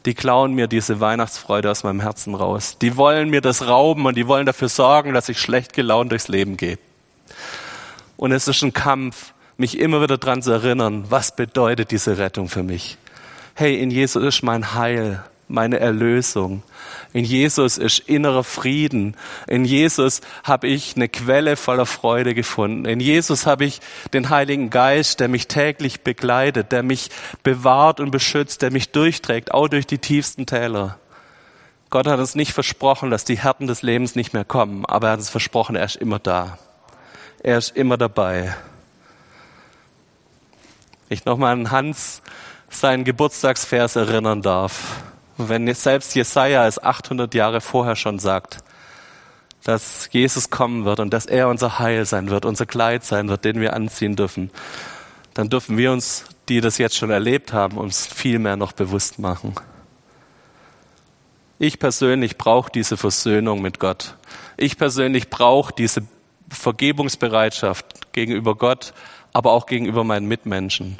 Die 0.06 0.14
klauen 0.14 0.54
mir 0.54 0.68
diese 0.68 1.00
Weihnachtsfreude 1.00 1.70
aus 1.70 1.84
meinem 1.84 2.00
Herzen 2.00 2.34
raus. 2.34 2.78
Die 2.80 2.96
wollen 2.96 3.28
mir 3.28 3.40
das 3.40 3.66
rauben 3.66 4.06
und 4.06 4.16
die 4.16 4.26
wollen 4.26 4.46
dafür 4.46 4.68
sorgen, 4.68 5.12
dass 5.12 5.28
ich 5.28 5.38
schlecht 5.38 5.72
gelaunt 5.74 6.12
durchs 6.12 6.28
Leben 6.28 6.56
gehe. 6.56 6.78
Und 8.16 8.32
es 8.32 8.48
ist 8.48 8.62
ein 8.62 8.72
Kampf, 8.72 9.34
mich 9.58 9.78
immer 9.78 10.00
wieder 10.00 10.16
dran 10.16 10.40
zu 10.40 10.52
erinnern, 10.52 11.04
was 11.10 11.36
bedeutet 11.36 11.90
diese 11.90 12.16
Rettung 12.16 12.48
für 12.48 12.62
mich? 12.62 12.96
hey, 13.58 13.80
in 13.80 13.90
Jesus 13.90 14.22
ist 14.22 14.42
mein 14.42 14.74
Heil, 14.74 15.24
meine 15.48 15.78
Erlösung. 15.78 16.62
In 17.12 17.24
Jesus 17.24 17.78
ist 17.78 18.00
innerer 18.00 18.44
Frieden. 18.44 19.16
In 19.46 19.64
Jesus 19.64 20.20
habe 20.44 20.66
ich 20.66 20.96
eine 20.96 21.08
Quelle 21.08 21.56
voller 21.56 21.86
Freude 21.86 22.34
gefunden. 22.34 22.84
In 22.84 23.00
Jesus 23.00 23.46
habe 23.46 23.64
ich 23.64 23.80
den 24.12 24.30
Heiligen 24.30 24.70
Geist, 24.70 25.20
der 25.20 25.28
mich 25.28 25.46
täglich 25.46 26.02
begleitet, 26.02 26.72
der 26.72 26.82
mich 26.82 27.10
bewahrt 27.42 28.00
und 28.00 28.10
beschützt, 28.10 28.62
der 28.62 28.70
mich 28.72 28.90
durchträgt, 28.90 29.52
auch 29.52 29.68
durch 29.68 29.86
die 29.86 29.98
tiefsten 29.98 30.46
Täler. 30.46 30.98
Gott 31.90 32.08
hat 32.08 32.18
uns 32.18 32.34
nicht 32.34 32.52
versprochen, 32.52 33.10
dass 33.10 33.24
die 33.24 33.38
Härten 33.38 33.68
des 33.68 33.82
Lebens 33.82 34.16
nicht 34.16 34.32
mehr 34.32 34.44
kommen, 34.44 34.84
aber 34.84 35.08
er 35.08 35.12
hat 35.12 35.20
uns 35.20 35.30
versprochen, 35.30 35.76
er 35.76 35.84
ist 35.84 35.96
immer 35.96 36.18
da. 36.18 36.58
Er 37.42 37.58
ist 37.58 37.76
immer 37.76 37.96
dabei. 37.96 38.56
Ich 41.08 41.24
nochmal 41.24 41.52
an 41.52 41.70
Hans 41.70 42.22
seinen 42.68 43.04
Geburtstagsvers 43.04 43.94
erinnern 43.94 44.42
darf. 44.42 45.04
Wenn 45.38 45.72
selbst 45.74 46.14
Jesaja 46.14 46.66
es 46.66 46.82
800 46.82 47.34
Jahre 47.34 47.60
vorher 47.60 47.96
schon 47.96 48.18
sagt, 48.18 48.58
dass 49.64 50.08
Jesus 50.12 50.50
kommen 50.50 50.84
wird 50.84 51.00
und 51.00 51.12
dass 51.12 51.26
er 51.26 51.48
unser 51.48 51.78
Heil 51.78 52.04
sein 52.04 52.30
wird, 52.30 52.44
unser 52.44 52.66
Kleid 52.66 53.04
sein 53.04 53.28
wird, 53.28 53.44
den 53.44 53.60
wir 53.60 53.74
anziehen 53.74 54.16
dürfen, 54.16 54.50
dann 55.34 55.50
dürfen 55.50 55.76
wir 55.76 55.92
uns, 55.92 56.24
die 56.48 56.60
das 56.60 56.78
jetzt 56.78 56.96
schon 56.96 57.10
erlebt 57.10 57.52
haben, 57.52 57.76
uns 57.76 58.06
viel 58.06 58.38
mehr 58.38 58.56
noch 58.56 58.72
bewusst 58.72 59.18
machen. 59.18 59.54
Ich 61.58 61.78
persönlich 61.78 62.38
brauche 62.38 62.70
diese 62.70 62.96
Versöhnung 62.96 63.60
mit 63.60 63.80
Gott. 63.80 64.14
Ich 64.56 64.78
persönlich 64.78 65.30
brauche 65.30 65.72
diese 65.72 66.02
Vergebungsbereitschaft 66.48 68.12
gegenüber 68.12 68.54
Gott, 68.54 68.94
aber 69.32 69.52
auch 69.52 69.66
gegenüber 69.66 70.04
meinen 70.04 70.26
Mitmenschen. 70.26 70.98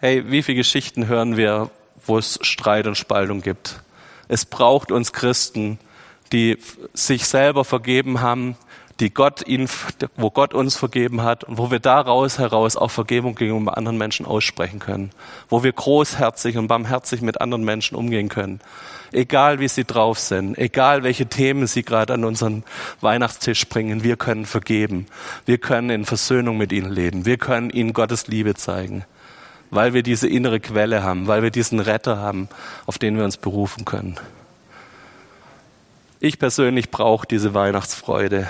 Hey, 0.00 0.30
wie 0.30 0.42
viele 0.42 0.56
Geschichten 0.56 1.06
hören 1.06 1.36
wir, 1.36 1.70
wo 2.06 2.18
es 2.18 2.38
Streit 2.42 2.86
und 2.86 2.96
Spaltung 2.96 3.42
gibt. 3.42 3.80
Es 4.28 4.44
braucht 4.44 4.90
uns 4.90 5.12
Christen, 5.12 5.78
die 6.32 6.58
sich 6.92 7.26
selber 7.26 7.64
vergeben 7.64 8.20
haben, 8.20 8.56
die 9.00 9.12
Gott 9.12 9.46
ihnen, 9.46 9.68
wo 10.16 10.30
Gott 10.30 10.54
uns 10.54 10.76
vergeben 10.76 11.22
hat 11.22 11.44
und 11.44 11.58
wo 11.58 11.70
wir 11.70 11.80
daraus 11.80 12.38
heraus 12.38 12.76
auch 12.76 12.90
Vergebung 12.90 13.34
gegenüber 13.34 13.76
anderen 13.76 13.98
Menschen 13.98 14.24
aussprechen 14.24 14.78
können, 14.78 15.10
wo 15.48 15.64
wir 15.64 15.72
großherzig 15.72 16.56
und 16.56 16.68
barmherzig 16.68 17.20
mit 17.20 17.40
anderen 17.40 17.64
Menschen 17.64 17.96
umgehen 17.96 18.28
können, 18.28 18.60
egal 19.12 19.58
wie 19.58 19.68
sie 19.68 19.84
drauf 19.84 20.18
sind, 20.18 20.56
egal 20.58 21.02
welche 21.02 21.26
Themen 21.26 21.66
sie 21.66 21.82
gerade 21.82 22.14
an 22.14 22.24
unseren 22.24 22.62
Weihnachtstisch 23.00 23.68
bringen, 23.68 24.04
wir 24.04 24.16
können 24.16 24.46
vergeben, 24.46 25.06
wir 25.44 25.58
können 25.58 25.90
in 25.90 26.04
Versöhnung 26.04 26.56
mit 26.56 26.70
ihnen 26.70 26.90
leben, 26.90 27.26
wir 27.26 27.36
können 27.36 27.70
ihnen 27.70 27.94
Gottes 27.94 28.28
Liebe 28.28 28.54
zeigen 28.54 29.04
weil 29.70 29.94
wir 29.94 30.02
diese 30.02 30.28
innere 30.28 30.60
Quelle 30.60 31.02
haben, 31.02 31.26
weil 31.26 31.42
wir 31.42 31.50
diesen 31.50 31.80
Retter 31.80 32.18
haben, 32.18 32.48
auf 32.86 32.98
den 32.98 33.16
wir 33.16 33.24
uns 33.24 33.36
berufen 33.36 33.84
können. 33.84 34.16
Ich 36.20 36.38
persönlich 36.38 36.90
brauche 36.90 37.26
diese 37.26 37.54
Weihnachtsfreude. 37.54 38.48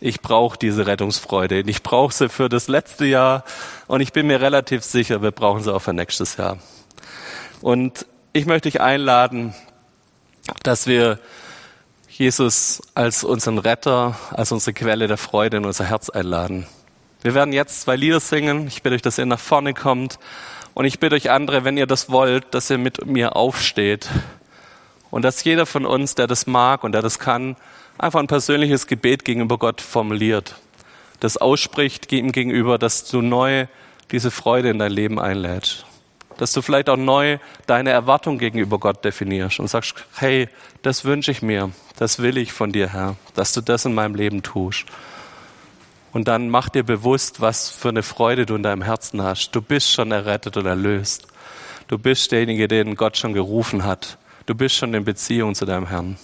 Ich 0.00 0.20
brauche 0.20 0.58
diese 0.58 0.86
Rettungsfreude. 0.86 1.60
Ich 1.60 1.82
brauche 1.82 2.12
sie 2.12 2.28
für 2.28 2.48
das 2.48 2.68
letzte 2.68 3.06
Jahr 3.06 3.44
und 3.86 4.00
ich 4.00 4.12
bin 4.12 4.26
mir 4.26 4.40
relativ 4.40 4.84
sicher, 4.84 5.22
wir 5.22 5.30
brauchen 5.30 5.62
sie 5.62 5.72
auch 5.72 5.80
für 5.80 5.94
nächstes 5.94 6.36
Jahr. 6.36 6.58
Und 7.62 8.04
ich 8.34 8.44
möchte 8.44 8.68
dich 8.68 8.80
einladen, 8.80 9.54
dass 10.62 10.86
wir 10.86 11.18
Jesus 12.08 12.82
als 12.94 13.24
unseren 13.24 13.58
Retter, 13.58 14.16
als 14.30 14.52
unsere 14.52 14.74
Quelle 14.74 15.06
der 15.06 15.16
Freude 15.16 15.56
in 15.56 15.64
unser 15.64 15.84
Herz 15.84 16.10
einladen. 16.10 16.66
Wir 17.24 17.32
werden 17.32 17.54
jetzt 17.54 17.80
zwei 17.80 17.96
Lieder 17.96 18.20
singen. 18.20 18.66
Ich 18.68 18.82
bitte 18.82 18.96
euch, 18.96 19.00
dass 19.00 19.16
ihr 19.16 19.24
nach 19.24 19.40
vorne 19.40 19.72
kommt 19.72 20.18
und 20.74 20.84
ich 20.84 21.00
bitte 21.00 21.14
euch 21.14 21.30
andere, 21.30 21.64
wenn 21.64 21.78
ihr 21.78 21.86
das 21.86 22.10
wollt, 22.10 22.52
dass 22.52 22.68
ihr 22.68 22.76
mit 22.76 23.06
mir 23.06 23.34
aufsteht. 23.34 24.10
Und 25.10 25.22
dass 25.22 25.42
jeder 25.42 25.64
von 25.64 25.86
uns, 25.86 26.14
der 26.14 26.26
das 26.26 26.46
mag 26.46 26.84
und 26.84 26.92
der 26.92 27.00
das 27.00 27.18
kann, 27.18 27.56
einfach 27.96 28.20
ein 28.20 28.26
persönliches 28.26 28.86
Gebet 28.86 29.24
gegenüber 29.24 29.56
Gott 29.56 29.80
formuliert. 29.80 30.56
Das 31.20 31.38
ausspricht 31.38 32.12
ihm 32.12 32.30
gegenüber, 32.30 32.76
dass 32.76 33.08
du 33.08 33.22
neu 33.22 33.68
diese 34.10 34.30
Freude 34.30 34.68
in 34.68 34.78
dein 34.78 34.92
Leben 34.92 35.18
einlädst. 35.18 35.86
Dass 36.36 36.52
du 36.52 36.60
vielleicht 36.60 36.90
auch 36.90 36.98
neu 36.98 37.38
deine 37.66 37.88
Erwartung 37.88 38.36
gegenüber 38.36 38.78
Gott 38.78 39.02
definierst 39.02 39.60
und 39.60 39.68
sagst, 39.68 39.94
hey, 40.16 40.50
das 40.82 41.06
wünsche 41.06 41.30
ich 41.30 41.40
mir, 41.40 41.70
das 41.96 42.18
will 42.18 42.36
ich 42.36 42.52
von 42.52 42.70
dir, 42.70 42.92
Herr, 42.92 43.16
dass 43.34 43.54
du 43.54 43.62
das 43.62 43.86
in 43.86 43.94
meinem 43.94 44.14
Leben 44.14 44.42
tust. 44.42 44.84
Und 46.14 46.28
dann 46.28 46.48
mach 46.48 46.68
dir 46.68 46.84
bewusst, 46.84 47.40
was 47.40 47.70
für 47.70 47.88
eine 47.88 48.04
Freude 48.04 48.46
du 48.46 48.54
in 48.54 48.62
deinem 48.62 48.82
Herzen 48.82 49.20
hast. 49.20 49.50
Du 49.50 49.60
bist 49.60 49.90
schon 49.90 50.12
errettet 50.12 50.56
und 50.56 50.64
erlöst. 50.64 51.26
Du 51.88 51.98
bist 51.98 52.30
derjenige, 52.30 52.68
den 52.68 52.94
Gott 52.94 53.16
schon 53.16 53.34
gerufen 53.34 53.84
hat. 53.84 54.16
Du 54.46 54.54
bist 54.54 54.76
schon 54.76 54.94
in 54.94 55.04
Beziehung 55.04 55.56
zu 55.56 55.64
deinem 55.66 55.88
Herrn. 55.88 56.16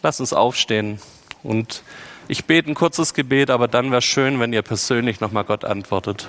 Lass 0.00 0.20
uns 0.20 0.32
aufstehen 0.32 1.00
und 1.42 1.82
ich 2.28 2.44
bete 2.44 2.70
ein 2.70 2.76
kurzes 2.76 3.14
Gebet, 3.14 3.50
aber 3.50 3.66
dann 3.66 3.90
wäre 3.90 4.00
schön, 4.00 4.38
wenn 4.38 4.52
ihr 4.52 4.62
persönlich 4.62 5.18
nochmal 5.18 5.42
Gott 5.42 5.64
antwortet. 5.64 6.28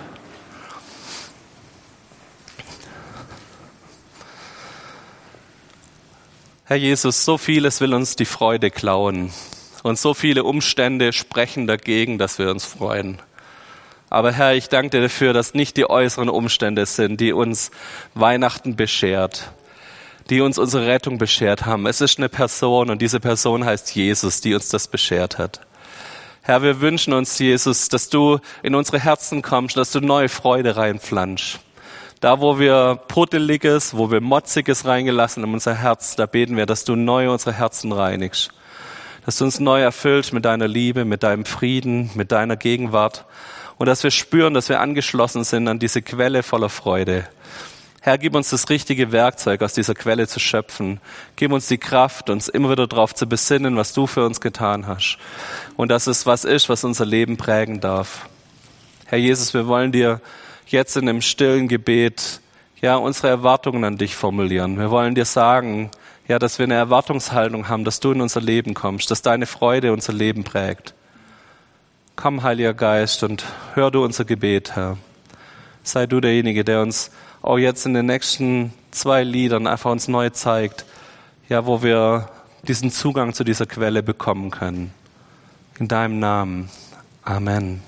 Herr 6.65 6.77
Jesus, 6.77 7.25
so 7.25 7.37
vieles 7.37 7.79
will 7.79 7.93
uns 7.93 8.15
die 8.15 8.25
Freude 8.25 8.71
klauen. 8.71 9.31
Und 9.83 9.97
so 9.97 10.13
viele 10.13 10.43
Umstände 10.43 11.13
sprechen 11.13 11.67
dagegen, 11.67 12.17
dass 12.17 12.39
wir 12.39 12.49
uns 12.49 12.65
freuen. 12.65 13.19
Aber 14.09 14.31
Herr, 14.31 14.55
ich 14.55 14.69
danke 14.69 14.97
dir 14.97 15.01
dafür, 15.03 15.33
dass 15.33 15.53
nicht 15.53 15.77
die 15.77 15.89
äußeren 15.89 16.29
Umstände 16.29 16.85
sind, 16.85 17.21
die 17.21 17.31
uns 17.31 17.71
Weihnachten 18.15 18.75
beschert, 18.75 19.51
die 20.29 20.41
uns 20.41 20.57
unsere 20.57 20.87
Rettung 20.87 21.17
beschert 21.17 21.65
haben. 21.65 21.85
Es 21.85 22.01
ist 22.01 22.17
eine 22.17 22.29
Person 22.29 22.89
und 22.89 23.01
diese 23.01 23.19
Person 23.19 23.63
heißt 23.63 23.93
Jesus, 23.95 24.41
die 24.41 24.55
uns 24.55 24.69
das 24.69 24.87
beschert 24.87 25.37
hat. 25.37 25.61
Herr, 26.41 26.63
wir 26.63 26.81
wünschen 26.81 27.13
uns, 27.13 27.37
Jesus, 27.37 27.89
dass 27.89 28.09
du 28.09 28.39
in 28.63 28.73
unsere 28.73 28.99
Herzen 28.99 29.43
kommst, 29.43 29.77
dass 29.77 29.91
du 29.91 29.99
neue 29.99 30.29
Freude 30.29 30.75
reinpflanzt. 30.75 31.59
Da, 32.19 32.41
wo 32.41 32.59
wir 32.59 32.99
Puddeliges, 33.07 33.95
wo 33.95 34.11
wir 34.11 34.19
Motziges 34.19 34.85
reingelassen 34.85 35.43
in 35.43 35.53
unser 35.53 35.75
Herz, 35.75 36.15
da 36.15 36.25
beten 36.25 36.57
wir, 36.57 36.65
dass 36.65 36.83
du 36.83 36.95
neu 36.95 37.31
unsere 37.31 37.53
Herzen 37.53 37.91
reinigst 37.91 38.51
dass 39.29 39.37
du 39.37 39.45
uns 39.45 39.59
neu 39.59 39.79
erfüllst 39.79 40.33
mit 40.33 40.43
deiner 40.43 40.67
Liebe, 40.67 41.05
mit 41.05 41.21
deinem 41.21 41.45
Frieden, 41.45 42.09
mit 42.15 42.31
deiner 42.31 42.57
Gegenwart 42.57 43.25
und 43.77 43.85
dass 43.85 44.01
wir 44.01 44.09
spüren, 44.09 44.55
dass 44.55 44.69
wir 44.69 44.79
angeschlossen 44.79 45.43
sind 45.43 45.67
an 45.67 45.77
diese 45.77 46.01
Quelle 46.01 46.41
voller 46.41 46.69
Freude. 46.69 47.27
Herr, 48.01 48.17
gib 48.17 48.33
uns 48.33 48.49
das 48.49 48.71
richtige 48.71 49.11
Werkzeug, 49.11 49.61
aus 49.61 49.75
dieser 49.75 49.93
Quelle 49.93 50.27
zu 50.27 50.39
schöpfen. 50.39 50.99
Gib 51.35 51.51
uns 51.51 51.67
die 51.67 51.77
Kraft, 51.77 52.31
uns 52.31 52.47
immer 52.47 52.71
wieder 52.71 52.87
darauf 52.87 53.13
zu 53.13 53.29
besinnen, 53.29 53.77
was 53.77 53.93
du 53.93 54.07
für 54.07 54.25
uns 54.25 54.41
getan 54.41 54.87
hast. 54.87 55.19
Und 55.77 55.89
dass 55.89 56.07
es 56.07 56.25
was 56.25 56.43
ist, 56.43 56.67
was 56.67 56.83
unser 56.83 57.05
Leben 57.05 57.37
prägen 57.37 57.81
darf. 57.81 58.27
Herr 59.05 59.19
Jesus, 59.19 59.53
wir 59.53 59.67
wollen 59.67 59.91
dir 59.91 60.21
jetzt 60.65 60.97
in 60.97 61.07
einem 61.07 61.21
stillen 61.21 61.67
Gebet, 61.67 62.41
ja, 62.81 62.95
unsere 62.95 63.27
Erwartungen 63.27 63.83
an 63.83 63.97
dich 63.97 64.15
formulieren. 64.15 64.79
Wir 64.79 64.89
wollen 64.89 65.13
dir 65.13 65.25
sagen, 65.25 65.91
ja, 66.29 66.37
dass 66.37 66.59
wir 66.59 66.63
eine 66.63 66.75
Erwartungshaltung 66.75 67.67
haben, 67.69 67.83
dass 67.83 67.99
du 67.99 68.11
in 68.11 68.21
unser 68.21 68.39
Leben 68.39 68.75
kommst, 68.75 69.09
dass 69.09 69.23
deine 69.23 69.47
Freude 69.47 69.91
unser 69.91 70.13
Leben 70.13 70.43
prägt. 70.43 70.93
Komm, 72.15 72.43
Heiliger 72.43 72.75
Geist, 72.75 73.23
und 73.23 73.43
hör 73.73 73.89
du 73.89 74.05
unser 74.05 74.25
Gebet, 74.25 74.75
Herr. 74.75 74.97
Sei 75.83 76.05
du 76.05 76.21
derjenige, 76.21 76.63
der 76.63 76.81
uns 76.83 77.09
auch 77.41 77.57
jetzt 77.57 77.87
in 77.87 77.95
den 77.95 78.05
nächsten 78.05 78.73
zwei 78.91 79.23
Liedern 79.23 79.65
einfach 79.65 79.89
uns 79.89 80.07
neu 80.07 80.29
zeigt, 80.29 80.85
ja, 81.47 81.65
wo 81.65 81.81
wir 81.81 82.29
diesen 82.61 82.91
Zugang 82.91 83.33
zu 83.33 83.43
dieser 83.43 83.65
Quelle 83.65 84.03
bekommen 84.03 84.51
können. 84.51 84.93
In 85.79 85.87
deinem 85.87 86.19
Namen. 86.19 86.69
Amen. 87.23 87.81